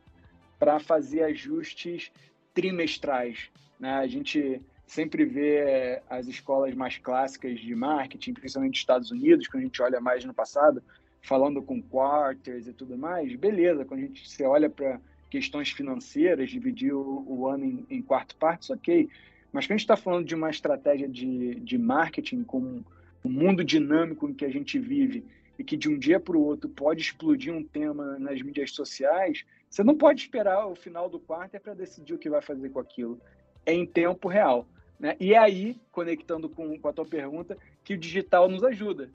para 0.58 0.80
fazer 0.80 1.24
ajustes 1.24 2.12
trimestrais. 2.54 3.50
Né? 3.80 3.94
A 3.94 4.08
gente 4.08 4.62
sempre 4.86 5.26
vê 5.26 6.02
as 6.10 6.28
escolas 6.28 6.74
mais 6.74 6.98
clássicas 6.98 7.60
de 7.60 7.76
marketing, 7.76 8.34
principalmente 8.34 8.74
nos 8.74 8.80
Estados 8.80 9.12
Unidos, 9.12 9.48
quando 9.48 9.64
a 9.64 9.66
gente 9.66 9.82
olha 9.82 10.00
mais 10.00 10.24
no 10.26 10.34
passado, 10.34 10.84
falando 11.24 11.62
com 11.62 11.82
quarters 11.82 12.68
e 12.68 12.74
tudo 12.74 12.98
mais, 12.98 13.34
beleza, 13.36 13.86
quando 13.86 14.02
a 14.02 14.04
gente 14.04 14.30
se 14.30 14.44
olha 14.44 14.70
para 14.70 15.00
questões 15.30 15.72
financeiras, 15.72 16.52
dividir 16.52 16.94
o, 16.94 17.26
o 17.28 17.48
ano 17.48 17.66
em, 17.66 17.86
em 17.90 18.02
partes, 18.02 18.70
ok. 18.70 19.10
Mas 19.52 19.66
quando 19.66 19.72
a 19.72 19.78
gente 19.78 19.86
está 19.86 19.98
falando 19.98 20.26
de 20.26 20.36
uma 20.36 20.50
estratégia 20.50 21.08
de, 21.08 21.56
de 21.56 21.78
marketing 21.78 22.44
com 22.44 22.84
o 23.24 23.30
mundo 23.30 23.64
dinâmico 23.64 24.30
em 24.30 24.34
que 24.34 24.46
a 24.46 24.50
gente 24.50 24.78
vive 24.78 25.24
e 25.58 25.64
que 25.64 25.78
de 25.78 25.88
um 25.88 25.98
dia 25.98 26.20
para 26.20 26.36
o 26.36 26.44
outro 26.44 26.70
pode 26.70 27.02
explodir 27.02 27.54
um 27.54 27.64
tema 27.64 28.20
nas 28.20 28.42
mídias 28.42 28.72
sociais, 28.72 29.46
você 29.70 29.84
não 29.84 29.96
pode 29.96 30.22
esperar 30.22 30.68
o 30.68 30.76
final 30.76 31.10
do 31.10 31.20
quarto 31.20 31.60
para 31.60 31.74
decidir 31.74 32.14
o 32.14 32.18
que 32.18 32.30
vai 32.30 32.42
fazer 32.42 32.70
com 32.70 32.80
aquilo. 32.80 33.20
É 33.66 33.74
em 33.74 33.86
tempo 33.86 34.28
real. 34.28 34.68
Né? 35.00 35.16
E 35.20 35.34
é 35.34 35.38
aí, 35.38 35.78
conectando 35.92 36.50
com, 36.50 36.78
com 36.78 36.88
a 36.88 36.94
tua 36.94 37.06
pergunta, 37.06 37.58
que 37.84 37.94
o 37.94 37.98
digital 37.98 38.50
nos 38.50 38.64
ajuda. 38.64 39.10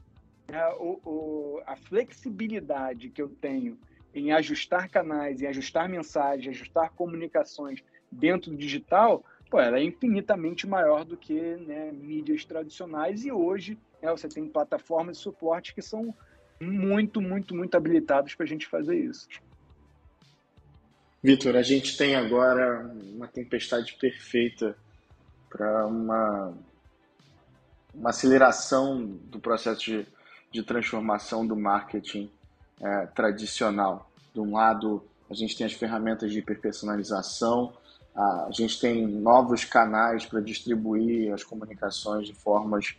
É, 0.48 0.68
o, 0.78 1.00
o, 1.04 1.62
a 1.66 1.76
flexibilidade 1.76 3.10
que 3.10 3.20
eu 3.20 3.28
tenho 3.28 3.78
em 4.14 4.32
ajustar 4.32 4.88
canais, 4.88 5.42
em 5.42 5.46
ajustar 5.46 5.88
mensagens, 5.88 6.56
ajustar 6.56 6.90
comunicações 6.90 7.82
dentro 8.10 8.50
do 8.50 8.56
digital, 8.56 9.22
pô, 9.50 9.60
ela 9.60 9.78
é 9.78 9.82
infinitamente 9.82 10.66
maior 10.66 11.04
do 11.04 11.16
que 11.16 11.38
né, 11.56 11.92
mídias 11.92 12.44
tradicionais 12.44 13.24
e 13.24 13.30
hoje 13.30 13.78
né, 14.02 14.10
você 14.10 14.26
tem 14.26 14.48
plataformas 14.48 15.18
de 15.18 15.22
suporte 15.22 15.74
que 15.74 15.82
são 15.82 16.14
muito, 16.60 17.20
muito, 17.20 17.54
muito 17.54 17.76
habilitados 17.76 18.34
para 18.34 18.44
a 18.44 18.48
gente 18.48 18.66
fazer 18.66 18.96
isso. 18.96 19.28
Vitor, 21.22 21.56
a 21.56 21.62
gente 21.62 21.96
tem 21.96 22.14
agora 22.14 22.90
uma 23.14 23.26
tempestade 23.26 23.96
perfeita 24.00 24.76
para 25.50 25.86
uma, 25.86 26.54
uma 27.92 28.10
aceleração 28.10 29.04
do 29.04 29.40
processo 29.40 29.80
de, 29.80 30.06
de 30.50 30.62
transformação 30.62 31.46
do 31.46 31.56
marketing 31.56 32.30
é, 32.80 33.06
tradicional. 33.06 34.10
De 34.32 34.40
um 34.40 34.54
lado, 34.54 35.04
a 35.30 35.34
gente 35.34 35.56
tem 35.56 35.66
as 35.66 35.72
ferramentas 35.72 36.30
de 36.30 36.38
hiperpersonalização, 36.38 37.72
a 38.18 38.48
gente 38.50 38.80
tem 38.80 39.06
novos 39.06 39.64
canais 39.64 40.26
para 40.26 40.40
distribuir 40.40 41.32
as 41.32 41.44
comunicações 41.44 42.26
de 42.26 42.34
formas 42.34 42.96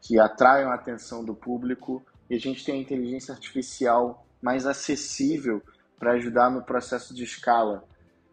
que 0.00 0.18
atraiam 0.18 0.70
a 0.70 0.74
atenção 0.74 1.22
do 1.22 1.34
público 1.34 2.02
e 2.30 2.34
a 2.34 2.40
gente 2.40 2.64
tem 2.64 2.76
a 2.76 2.80
inteligência 2.80 3.34
artificial 3.34 4.24
mais 4.40 4.66
acessível 4.66 5.62
para 5.98 6.12
ajudar 6.12 6.50
no 6.50 6.62
processo 6.62 7.14
de 7.14 7.24
escala. 7.24 7.84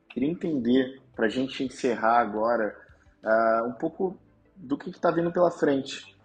Queria 0.10 0.30
entender, 0.30 1.02
para 1.15 1.26
a 1.26 1.30
gente 1.30 1.63
encerrar 1.63 2.19
agora, 2.19 2.78
uh, 3.24 3.67
um 3.67 3.74
pouco 3.74 4.17
do 4.56 4.78
que 4.78 4.89
está 4.89 5.12
vindo 5.12 5.32
pela 5.32 5.52
frente, 5.52 6.15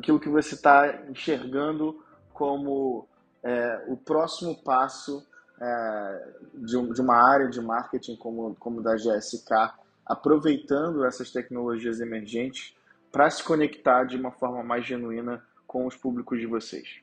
que, 0.00 0.18
que 0.18 0.28
você 0.28 0.54
está 0.54 1.04
enxergando 1.08 2.02
como 2.32 3.06
é, 3.42 3.84
o 3.88 3.96
próximo 3.96 4.56
passo 4.62 5.26
é, 5.60 6.28
de, 6.54 6.92
de, 6.92 7.00
uma 7.00 7.30
área 7.30 7.48
de 7.48 7.60
marketing 7.60 8.16
como, 8.16 8.54
como 8.56 8.82
da 8.82 8.94
GSK, 8.94 9.74
aproveitando 10.06 11.04
essas 11.04 11.30
tecnologias 11.30 12.00
emergentes 12.00 12.74
para 13.10 13.28
se 13.30 13.44
conectar 13.44 14.04
de 14.04 14.16
uma 14.16 14.32
forma 14.32 14.62
mais 14.62 14.86
genuína 14.86 15.44
com 15.66 15.86
os 15.86 15.96
públicos 15.96 16.40
de 16.40 16.46
vocês? 16.46 17.00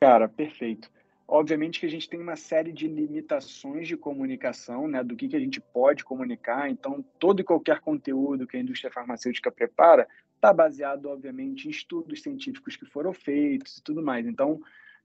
Cara, 0.00 0.28
perfeito. 0.28 0.90
Obviamente 1.28 1.78
que 1.78 1.86
a 1.86 1.88
gente 1.88 2.08
tem 2.08 2.20
uma 2.20 2.36
série 2.36 2.72
de 2.72 2.88
limitações 2.88 3.86
de 3.86 3.96
comunicação, 3.96 4.88
né, 4.88 5.02
do 5.02 5.16
que, 5.16 5.28
que 5.28 5.36
a 5.36 5.40
gente 5.40 5.60
pode 5.60 6.04
comunicar. 6.04 6.68
Então, 6.68 7.04
todo 7.18 7.40
e 7.40 7.44
qualquer 7.44 7.80
conteúdo 7.80 8.46
que 8.46 8.56
a 8.56 8.60
indústria 8.60 8.92
farmacêutica 8.92 9.50
prepara 9.50 10.08
está 10.42 10.52
baseado, 10.52 11.06
obviamente, 11.06 11.68
em 11.68 11.70
estudos 11.70 12.20
científicos 12.20 12.74
que 12.74 12.84
foram 12.84 13.12
feitos 13.12 13.76
e 13.76 13.82
tudo 13.82 14.02
mais. 14.02 14.26
Então, 14.26 14.60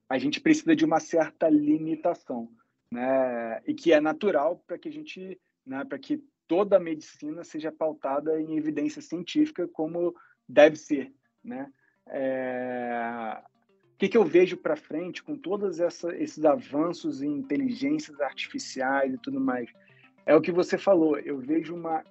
a 0.09 0.17
gente 0.17 0.41
precisa 0.41 0.75
de 0.75 0.83
uma 0.83 0.99
certa 0.99 1.47
limitação, 1.47 2.49
né? 2.91 3.61
E 3.67 3.73
que 3.75 3.93
é 3.93 4.01
natural 4.01 4.63
para 4.65 4.79
que 4.79 4.89
a 4.89 4.91
gente, 4.91 5.39
né, 5.63 5.85
para 5.85 5.99
que 5.99 6.23
toda 6.47 6.77
a 6.77 6.79
medicina 6.79 7.43
seja 7.43 7.71
pautada 7.71 8.41
em 8.41 8.57
evidência 8.57 9.01
científica 9.01 9.67
como 9.67 10.15
deve 10.49 10.75
ser, 10.75 11.13
né? 11.43 11.71
É... 12.07 13.39
O 13.93 13.97
que, 13.97 14.09
que 14.09 14.17
eu 14.17 14.23
vejo 14.23 14.57
para 14.57 14.75
frente 14.75 15.23
com 15.23 15.35
todos 15.35 15.79
essa, 15.79 16.15
esses 16.15 16.45
avanços 16.45 17.21
em 17.21 17.31
inteligências 17.31 18.19
artificiais 18.21 19.13
e 19.13 19.17
tudo 19.17 19.39
mais? 19.39 19.69
É 20.25 20.35
o 20.35 20.41
que 20.41 20.51
você 20.51 20.77
falou. 20.77 21.17
Eu 21.19 21.39
vejo 21.39 21.75
uma 21.75 22.03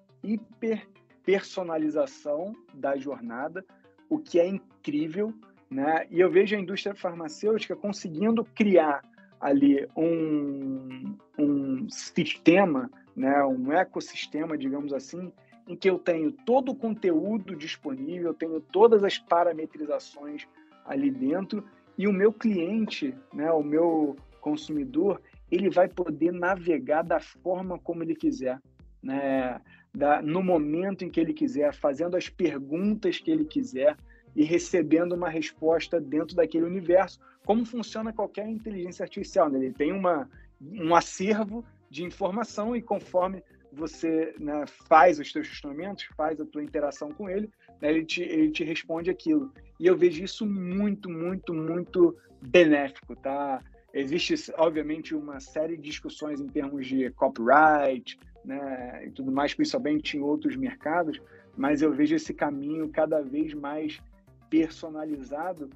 hiperpersonalização 1.26 2.54
da 2.72 2.96
jornada, 2.96 3.64
o 4.08 4.18
que 4.18 4.38
é 4.38 4.46
incrível, 4.46 5.34
né? 5.68 6.06
E 6.10 6.20
eu 6.20 6.30
vejo 6.30 6.54
a 6.54 6.60
indústria 6.60 6.94
farmacêutica 6.94 7.74
conseguindo 7.74 8.44
criar 8.44 9.02
ali 9.40 9.86
um, 9.96 11.16
um 11.36 11.90
sistema, 11.90 12.88
né? 13.14 13.44
um 13.44 13.72
ecossistema, 13.72 14.56
digamos 14.56 14.92
assim, 14.92 15.32
em 15.66 15.76
que 15.76 15.90
eu 15.90 15.98
tenho 15.98 16.30
todo 16.30 16.70
o 16.70 16.74
conteúdo 16.74 17.56
disponível, 17.56 18.28
eu 18.28 18.34
tenho 18.34 18.60
todas 18.60 19.02
as 19.02 19.18
parametrizações 19.18 20.46
ali 20.84 21.10
dentro 21.10 21.64
e 21.98 22.06
o 22.06 22.12
meu 22.12 22.32
cliente, 22.32 23.14
né, 23.32 23.50
o 23.50 23.62
meu 23.62 24.16
consumidor, 24.40 25.20
ele 25.50 25.68
vai 25.70 25.88
poder 25.88 26.30
navegar 26.30 27.02
da 27.02 27.18
forma 27.18 27.78
como 27.78 28.02
ele 28.02 28.14
quiser, 28.14 28.60
né, 29.02 29.60
da, 29.96 30.20
no 30.20 30.42
momento 30.42 31.04
em 31.04 31.08
que 31.08 31.18
ele 31.18 31.32
quiser, 31.32 31.74
fazendo 31.74 32.16
as 32.16 32.28
perguntas 32.28 33.18
que 33.18 33.30
ele 33.30 33.46
quiser, 33.46 33.96
e 34.34 34.44
recebendo 34.44 35.14
uma 35.14 35.30
resposta 35.30 35.98
dentro 35.98 36.36
daquele 36.36 36.66
universo, 36.66 37.18
como 37.46 37.64
funciona 37.64 38.12
qualquer 38.12 38.46
inteligência 38.46 39.02
artificial. 39.02 39.48
Né? 39.48 39.58
Ele 39.58 39.72
tem 39.72 39.92
uma, 39.92 40.28
um 40.60 40.94
acervo 40.94 41.64
de 41.88 42.04
informação 42.04 42.76
e 42.76 42.82
conforme 42.82 43.42
você 43.72 44.34
né, 44.38 44.66
faz 44.86 45.18
os 45.18 45.32
seus 45.32 45.48
questionamentos, 45.48 46.04
faz 46.14 46.38
a 46.38 46.44
tua 46.44 46.62
interação 46.62 47.10
com 47.10 47.30
ele, 47.30 47.50
né, 47.80 47.90
ele, 47.90 48.04
te, 48.04 48.22
ele 48.22 48.50
te 48.50 48.62
responde 48.62 49.08
aquilo. 49.08 49.50
E 49.80 49.86
eu 49.86 49.96
vejo 49.96 50.22
isso 50.22 50.44
muito, 50.44 51.08
muito, 51.08 51.54
muito 51.54 52.14
benéfico, 52.42 53.16
tá? 53.16 53.62
Existe, 53.94 54.34
obviamente, 54.58 55.14
uma 55.14 55.40
série 55.40 55.76
de 55.76 55.82
discussões 55.82 56.38
em 56.38 56.48
termos 56.48 56.86
de 56.86 57.10
copyright, 57.12 58.18
né, 58.46 59.04
e 59.06 59.10
tudo 59.10 59.32
mais, 59.32 59.52
principalmente 59.52 60.16
em 60.16 60.20
outros 60.20 60.54
mercados, 60.54 61.20
mas 61.56 61.82
eu 61.82 61.92
vejo 61.92 62.14
esse 62.14 62.32
caminho 62.32 62.88
cada 62.88 63.20
vez 63.20 63.52
mais 63.52 64.00
personalizado 64.48 65.68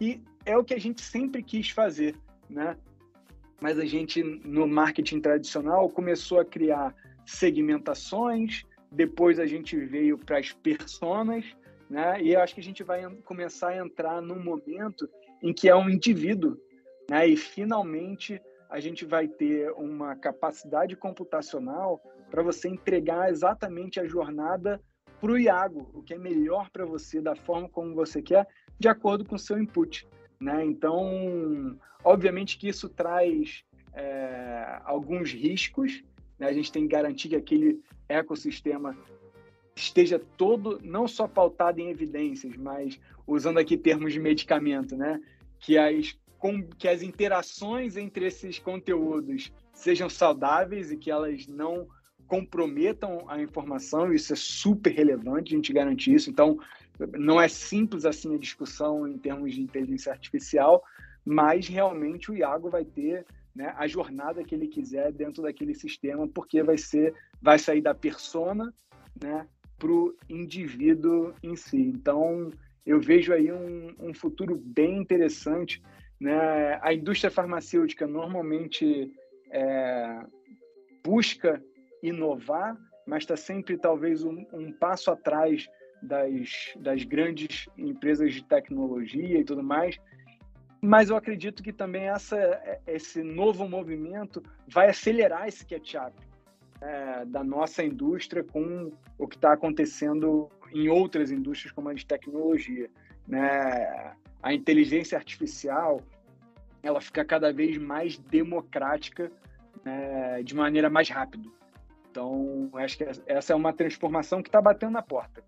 E 0.00 0.22
é 0.46 0.56
o 0.56 0.64
que 0.64 0.72
a 0.72 0.80
gente 0.80 1.02
sempre 1.02 1.42
quis 1.42 1.68
fazer, 1.68 2.16
né? 2.48 2.74
Mas 3.60 3.78
a 3.78 3.84
gente, 3.84 4.22
no 4.22 4.66
marketing 4.66 5.20
tradicional, 5.20 5.90
começou 5.90 6.40
a 6.40 6.44
criar 6.44 6.94
segmentações, 7.26 8.64
depois 8.90 9.38
a 9.38 9.44
gente 9.44 9.76
veio 9.76 10.16
para 10.16 10.38
as 10.38 10.52
personas, 10.52 11.44
né? 11.90 12.22
E 12.22 12.32
eu 12.32 12.40
acho 12.40 12.54
que 12.54 12.60
a 12.62 12.64
gente 12.64 12.82
vai 12.82 13.04
começar 13.24 13.68
a 13.68 13.76
entrar 13.76 14.22
num 14.22 14.42
momento 14.42 15.06
em 15.42 15.52
que 15.52 15.68
é 15.68 15.76
um 15.76 15.90
indivíduo, 15.90 16.56
né? 17.10 17.26
E 17.26 17.36
finalmente 17.36 18.40
a 18.70 18.78
gente 18.78 19.04
vai 19.04 19.26
ter 19.26 19.72
uma 19.72 20.14
capacidade 20.14 20.94
computacional 20.94 22.00
para 22.30 22.42
você 22.42 22.68
entregar 22.68 23.28
exatamente 23.28 23.98
a 23.98 24.06
jornada 24.06 24.80
para 25.20 25.32
o 25.32 25.38
Iago, 25.38 25.90
o 25.92 26.02
que 26.02 26.14
é 26.14 26.18
melhor 26.18 26.70
para 26.70 26.86
você, 26.86 27.20
da 27.20 27.34
forma 27.34 27.68
como 27.68 27.94
você 27.94 28.22
quer, 28.22 28.46
de 28.78 28.88
acordo 28.88 29.24
com 29.24 29.34
o 29.34 29.38
seu 29.38 29.58
input. 29.58 30.08
Né? 30.40 30.64
Então, 30.64 31.76
obviamente 32.04 32.56
que 32.56 32.68
isso 32.68 32.88
traz 32.88 33.64
é, 33.92 34.80
alguns 34.84 35.32
riscos, 35.32 36.02
né? 36.38 36.46
a 36.46 36.52
gente 36.52 36.70
tem 36.70 36.82
que 36.82 36.94
garantir 36.94 37.28
que 37.28 37.36
aquele 37.36 37.82
ecossistema 38.08 38.96
esteja 39.74 40.18
todo, 40.36 40.80
não 40.82 41.08
só 41.08 41.26
pautado 41.26 41.80
em 41.80 41.90
evidências, 41.90 42.56
mas 42.56 43.00
usando 43.26 43.58
aqui 43.58 43.76
termos 43.76 44.12
de 44.12 44.20
medicamento, 44.20 44.96
né? 44.96 45.20
que, 45.58 45.76
as, 45.76 46.18
com, 46.40 46.66
que 46.66 46.88
as 46.88 47.02
interações 47.02 47.96
entre 47.96 48.26
esses 48.26 48.58
conteúdos 48.58 49.52
sejam 49.72 50.08
saudáveis 50.08 50.90
e 50.90 50.96
que 50.96 51.10
elas 51.10 51.46
não 51.46 51.86
comprometam 52.26 53.24
a 53.28 53.40
informação, 53.40 54.12
isso 54.12 54.32
é 54.32 54.36
super 54.36 54.90
relevante, 54.90 55.52
a 55.52 55.56
gente 55.56 55.72
garante 55.72 56.12
isso. 56.12 56.30
Então, 56.30 56.58
não 57.18 57.40
é 57.40 57.46
simples 57.46 58.04
assim 58.04 58.34
a 58.34 58.38
discussão 58.38 59.06
em 59.06 59.18
termos 59.18 59.54
de 59.54 59.60
inteligência 59.60 60.12
artificial, 60.12 60.82
mas 61.24 61.68
realmente 61.68 62.30
o 62.30 62.34
Iago 62.34 62.70
vai 62.70 62.84
ter 62.84 63.26
né, 63.54 63.74
a 63.76 63.86
jornada 63.86 64.42
que 64.42 64.54
ele 64.54 64.66
quiser 64.66 65.12
dentro 65.12 65.42
daquele 65.42 65.74
sistema, 65.74 66.26
porque 66.26 66.62
vai 66.62 66.78
ser, 66.78 67.14
vai 67.42 67.58
sair 67.58 67.82
da 67.82 67.94
persona, 67.94 68.72
né, 69.22 69.46
para 69.78 69.90
o 69.90 70.14
indivíduo 70.28 71.34
em 71.42 71.56
si. 71.56 71.80
Então, 71.80 72.50
eu 72.86 73.00
vejo 73.00 73.32
aí 73.32 73.52
um, 73.52 73.94
um 73.98 74.14
futuro 74.14 74.56
bem 74.56 74.98
interessante. 74.98 75.82
Né? 76.20 76.78
A 76.82 76.92
indústria 76.92 77.30
farmacêutica 77.30 78.06
normalmente 78.06 79.10
é, 79.50 80.20
busca 81.02 81.62
inovar, 82.02 82.76
mas 83.06 83.22
está 83.22 83.36
sempre 83.36 83.78
talvez 83.78 84.22
um, 84.22 84.44
um, 84.52 84.72
passo 84.72 85.10
atrás 85.10 85.66
das, 86.02 86.74
das 86.76 87.04
grandes 87.04 87.68
empresas 87.76 88.34
de 88.34 88.44
tecnologia 88.44 89.38
e 89.38 89.44
tudo 89.44 89.62
mais. 89.62 89.98
Mas 90.82 91.10
eu 91.10 91.16
acredito 91.16 91.62
que 91.62 91.72
também 91.72 92.08
essa, 92.08 92.38
esse 92.86 93.22
novo 93.22 93.68
movimento 93.68 94.42
vai 94.66 94.88
acelerar 94.88 95.48
esse 95.48 95.64
catch-up 95.66 96.14
é, 96.80 97.24
da 97.26 97.44
nossa 97.44 97.82
indústria 97.82 98.42
com 98.42 98.90
o 99.18 99.28
que 99.28 99.36
está 99.36 99.52
acontecendo 99.52 100.48
em 100.72 100.88
outras 100.88 101.30
indústrias 101.30 101.72
como 101.72 101.88
a 101.90 101.94
de 101.94 102.06
tecnologia. 102.06 102.88
Né? 103.28 104.14
A 104.42 104.54
inteligência 104.54 105.18
artificial 105.18 106.00
ela 106.82 107.00
fica 107.00 107.24
cada 107.24 107.52
vez 107.52 107.76
mais 107.76 108.18
democrática 108.18 109.30
né, 109.84 110.42
de 110.42 110.54
maneira 110.54 110.88
mais 110.88 111.08
rápida. 111.08 111.48
Então, 112.10 112.68
acho 112.74 112.98
que 112.98 113.04
essa 113.26 113.52
é 113.52 113.56
uma 113.56 113.72
transformação 113.72 114.42
que 114.42 114.48
está 114.48 114.60
batendo 114.60 114.92
na 114.92 115.02
porta. 115.02 115.44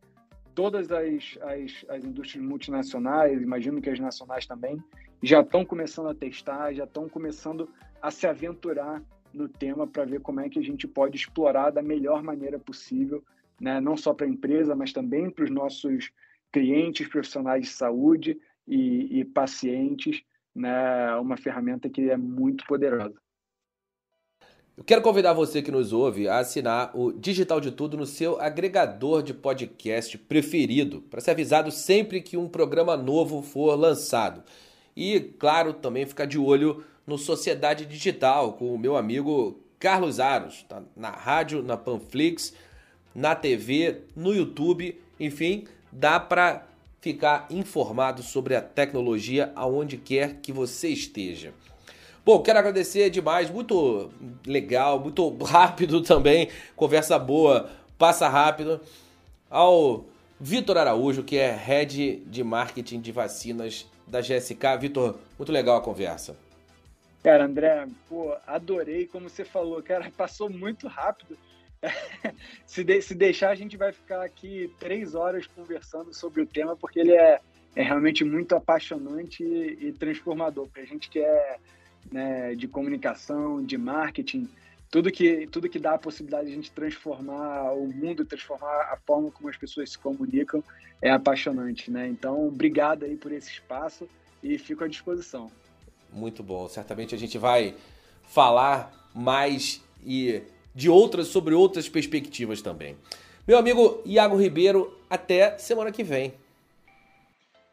Todas 0.55 0.93
as, 0.93 1.39
as, 1.43 1.85
as, 1.89 2.05
indústrias 2.05 2.45
multinacionais, 2.45 3.41
imagino 3.43 3.81
que 3.81 3.91
as 3.91 3.99
nacionais 3.99 4.47
também, 4.47 4.79
já 5.23 5.41
estão 5.41 5.65
começando 5.65 6.09
a 6.09 6.15
testar, 6.15 6.73
já 6.75 6.85
estão 6.85 7.09
começando 7.09 7.69
a 8.01 8.11
se 8.11 8.27
aventurar 8.27 9.03
no 9.33 9.49
tema 9.49 9.87
para 9.87 10.05
ver 10.05 10.21
como 10.21 10.41
é 10.41 10.49
que 10.49 10.59
a 10.59 10.63
gente 10.63 10.87
pode 10.87 11.17
explorar 11.17 11.71
da 11.71 11.83
melhor 11.83 12.23
maneira 12.23 12.59
possível, 12.59 13.25
né? 13.59 13.81
não 13.81 13.97
só 13.97 14.13
para 14.13 14.27
a 14.27 14.29
empresa, 14.29 14.77
mas 14.77 14.93
também 14.93 15.31
para 15.31 15.45
os 15.45 15.51
nossos 15.51 16.13
clientes, 16.53 17.09
profissionais 17.09 17.63
de 17.63 17.73
saúde 17.73 18.39
e, 18.67 19.21
e 19.21 19.25
pacientes, 19.25 20.23
né? 20.55 21.15
uma 21.17 21.37
ferramenta 21.37 21.89
que 21.89 22.11
é 22.11 22.17
muito 22.17 22.65
poderosa. 22.67 23.15
Eu 24.75 24.85
quero 24.85 25.03
convidar 25.03 25.35
você 25.35 25.61
que 25.61 25.71
nos 25.71 25.93
ouve 25.93 26.29
a 26.29 26.39
assinar 26.39 26.97
o 26.97 27.13
Digital 27.13 27.61
de 27.61 27.71
Tudo 27.71 27.97
no 27.97 28.07
seu 28.07 28.41
agregador 28.41 29.23
de 29.23 29.35
podcast 29.35 30.17
preferido, 30.17 31.03
para 31.03 31.21
ser 31.21 31.33
avisado 31.33 31.71
sempre 31.71 32.23
que 32.23 32.39
um 32.39 32.49
programa 32.49 32.97
novo 32.97 33.43
for 33.43 33.75
lançado. 33.75 34.43
E, 34.97 35.21
claro, 35.21 35.75
também 35.75 36.07
ficar 36.07 36.25
de 36.25 36.39
olho 36.39 36.83
no 37.07 37.19
Sociedade 37.19 37.85
Digital 37.85 38.55
com 38.55 38.75
o 38.75 38.79
meu 38.79 38.97
amigo 38.97 39.61
Carlos 39.79 40.19
Aros, 40.19 40.65
tá 40.69 40.83
na 40.97 41.11
rádio, 41.11 41.63
na 41.63 41.77
Panflix, 41.77 42.55
na 43.15 43.35
TV, 43.35 44.03
no 44.17 44.35
YouTube, 44.35 44.99
enfim, 45.21 45.65
dá 45.93 46.19
para 46.19 46.67
ficar 47.03 47.49
informado 47.51 48.23
sobre 48.23 48.55
a 48.55 48.63
tecnologia 48.63 49.53
aonde 49.57 49.99
quer 49.99 50.37
que 50.37 50.53
você 50.53 50.89
esteja. 50.89 51.53
Bom, 52.25 52.41
quero 52.41 52.61
agradecer 52.61 53.11
demais, 53.11 53.51
muito 53.51 54.09
legal, 54.47 55.01
muito 55.01 55.29
rápido 55.43 56.01
também, 56.01 56.49
conversa 56.77 57.19
boa, 57.19 57.69
passa 57.99 58.29
rápido, 58.29 58.81
ao 59.51 60.05
Vitor 60.41 60.79
Araújo, 60.79 61.25
que 61.25 61.37
é 61.37 61.53
Head 61.53 62.23
de 62.25 62.45
Marketing 62.45 63.01
de 63.01 63.11
Vacinas 63.11 63.85
da 64.07 64.21
GSK. 64.21 64.79
Vitor, 64.81 65.19
muito 65.37 65.51
legal 65.51 65.77
a 65.77 65.81
conversa. 65.81 66.37
Cara, 67.21 67.45
André, 67.45 67.87
pô, 68.09 68.37
adorei 68.47 69.07
como 69.07 69.29
você 69.29 69.45
falou, 69.45 69.83
cara, 69.83 70.09
passou 70.17 70.49
muito 70.49 70.87
rápido. 70.87 71.37
se, 72.67 72.85
de, 72.85 73.03
se 73.03 73.15
deixar, 73.15 73.51
a 73.51 73.55
gente 73.55 73.77
vai 73.77 73.93
ficar 73.93 74.23
aqui 74.23 74.73
três 74.79 75.15
horas 75.15 75.47
conversando 75.47 76.15
sobre 76.15 76.43
o 76.43 76.47
tema, 76.47 76.77
porque 76.77 77.01
ele 77.01 77.13
é, 77.13 77.41
é 77.75 77.83
realmente 77.83 78.25
muito 78.25 78.55
apaixonante 78.55 79.43
e, 79.43 79.89
e 79.89 79.93
transformador. 79.93 80.69
Para 80.69 80.83
a 80.83 80.87
gente 80.87 81.09
que 81.09 81.19
é 81.19 81.57
né, 82.11 82.55
de 82.55 82.69
comunicação, 82.69 83.63
de 83.63 83.77
marketing, 83.77 84.49
tudo 84.91 85.11
que, 85.11 85.47
tudo 85.47 85.69
que 85.69 85.79
dá 85.79 85.95
a 85.95 85.99
possibilidade 85.99 86.47
de 86.47 86.53
a 86.53 86.57
gente 86.57 86.71
transformar 86.71 87.73
o 87.73 87.87
mundo, 87.87 88.25
transformar 88.25 88.93
a 88.93 88.99
forma 89.07 89.31
como 89.31 89.49
as 89.49 89.57
pessoas 89.57 89.91
se 89.91 89.99
comunicam, 89.99 90.63
é 91.01 91.11
apaixonante, 91.11 91.91
né? 91.91 92.07
Então, 92.09 92.47
obrigado 92.47 93.05
aí 93.05 93.17
por 93.17 93.33
esse 93.33 93.51
espaço 93.51 94.07
e 94.43 94.59
fico 94.59 94.85
à 94.85 94.89
disposição. 94.89 95.51
Muito 96.13 96.43
bom. 96.43 96.69
Certamente 96.69 97.15
a 97.15 97.19
gente 97.19 97.39
vai 97.39 97.75
falar 98.23 98.93
mais 99.15 99.83
e 100.05 100.43
de 100.75 100.89
outras 100.89 101.29
sobre 101.29 101.55
outras 101.55 101.89
perspectivas 101.89 102.63
também. 102.63 102.97
Meu 103.47 103.59
amigo 103.59 104.01
Iago 104.05 104.37
Ribeiro, 104.37 104.97
até 105.11 105.59
semana 105.59 105.91
que 105.91 106.03
vem. 106.03 106.35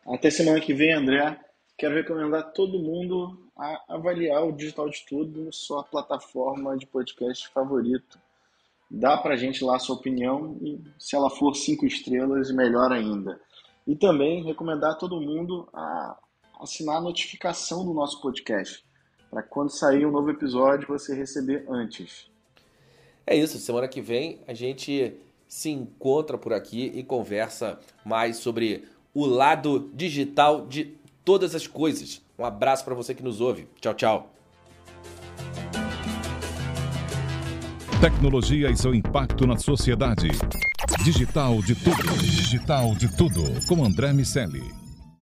Até 0.07 0.29
semana 0.29 0.59
que 0.59 0.73
vem, 0.73 0.93
André. 0.93 1.39
Quero 1.77 1.95
recomendar 1.95 2.51
todo 2.51 2.79
mundo 2.79 3.38
a 3.55 3.83
avaliar 3.88 4.43
o 4.43 4.51
Digital 4.51 4.89
de 4.89 5.05
Tudo 5.05 5.53
sua 5.53 5.83
plataforma 5.83 6.77
de 6.77 6.85
podcast 6.85 7.47
favorito. 7.49 8.19
Dá 8.89 9.17
para 9.17 9.35
a 9.35 9.38
gente 9.38 9.63
lá 9.63 9.75
a 9.75 9.79
sua 9.79 9.95
opinião 9.95 10.57
e 10.62 10.81
se 10.97 11.15
ela 11.15 11.29
for 11.29 11.53
cinco 11.55 11.85
estrelas, 11.85 12.51
melhor 12.51 12.91
ainda. 12.91 13.39
E 13.85 13.95
também 13.95 14.43
recomendar 14.43 14.91
a 14.91 14.95
todo 14.95 15.21
mundo 15.21 15.69
a 15.73 16.17
assinar 16.59 16.97
a 16.97 17.01
notificação 17.01 17.85
do 17.85 17.93
nosso 17.93 18.19
podcast, 18.21 18.83
para 19.29 19.43
quando 19.43 19.69
sair 19.69 20.05
um 20.05 20.12
novo 20.12 20.31
episódio 20.31 20.88
você 20.88 21.15
receber 21.15 21.65
antes. 21.69 22.29
É 23.29 23.35
isso, 23.35 23.59
semana 23.59 23.87
que 23.87 24.01
vem 24.01 24.39
a 24.47 24.55
gente 24.55 25.13
se 25.47 25.69
encontra 25.69 26.35
por 26.35 26.51
aqui 26.51 26.91
e 26.95 27.03
conversa 27.03 27.77
mais 28.03 28.37
sobre 28.37 28.85
o 29.13 29.23
lado 29.27 29.91
digital 29.93 30.65
de 30.65 30.95
todas 31.23 31.53
as 31.53 31.67
coisas. 31.67 32.23
Um 32.39 32.43
abraço 32.43 32.83
para 32.83 32.95
você 32.95 33.13
que 33.13 33.21
nos 33.21 33.39
ouve. 33.39 33.67
Tchau, 33.79 33.93
tchau. 33.93 34.33
Tecnologia 38.01 38.71
e 38.71 38.75
seu 38.75 38.95
impacto 38.95 39.45
na 39.45 39.57
sociedade. 39.57 40.29
Digital 41.03 41.61
de 41.61 41.75
tudo. 41.75 42.17
Digital 42.17 42.95
de 42.95 43.15
tudo. 43.15 43.43
Com 43.67 43.85
André 43.85 44.11
Miscelli. 44.11 44.78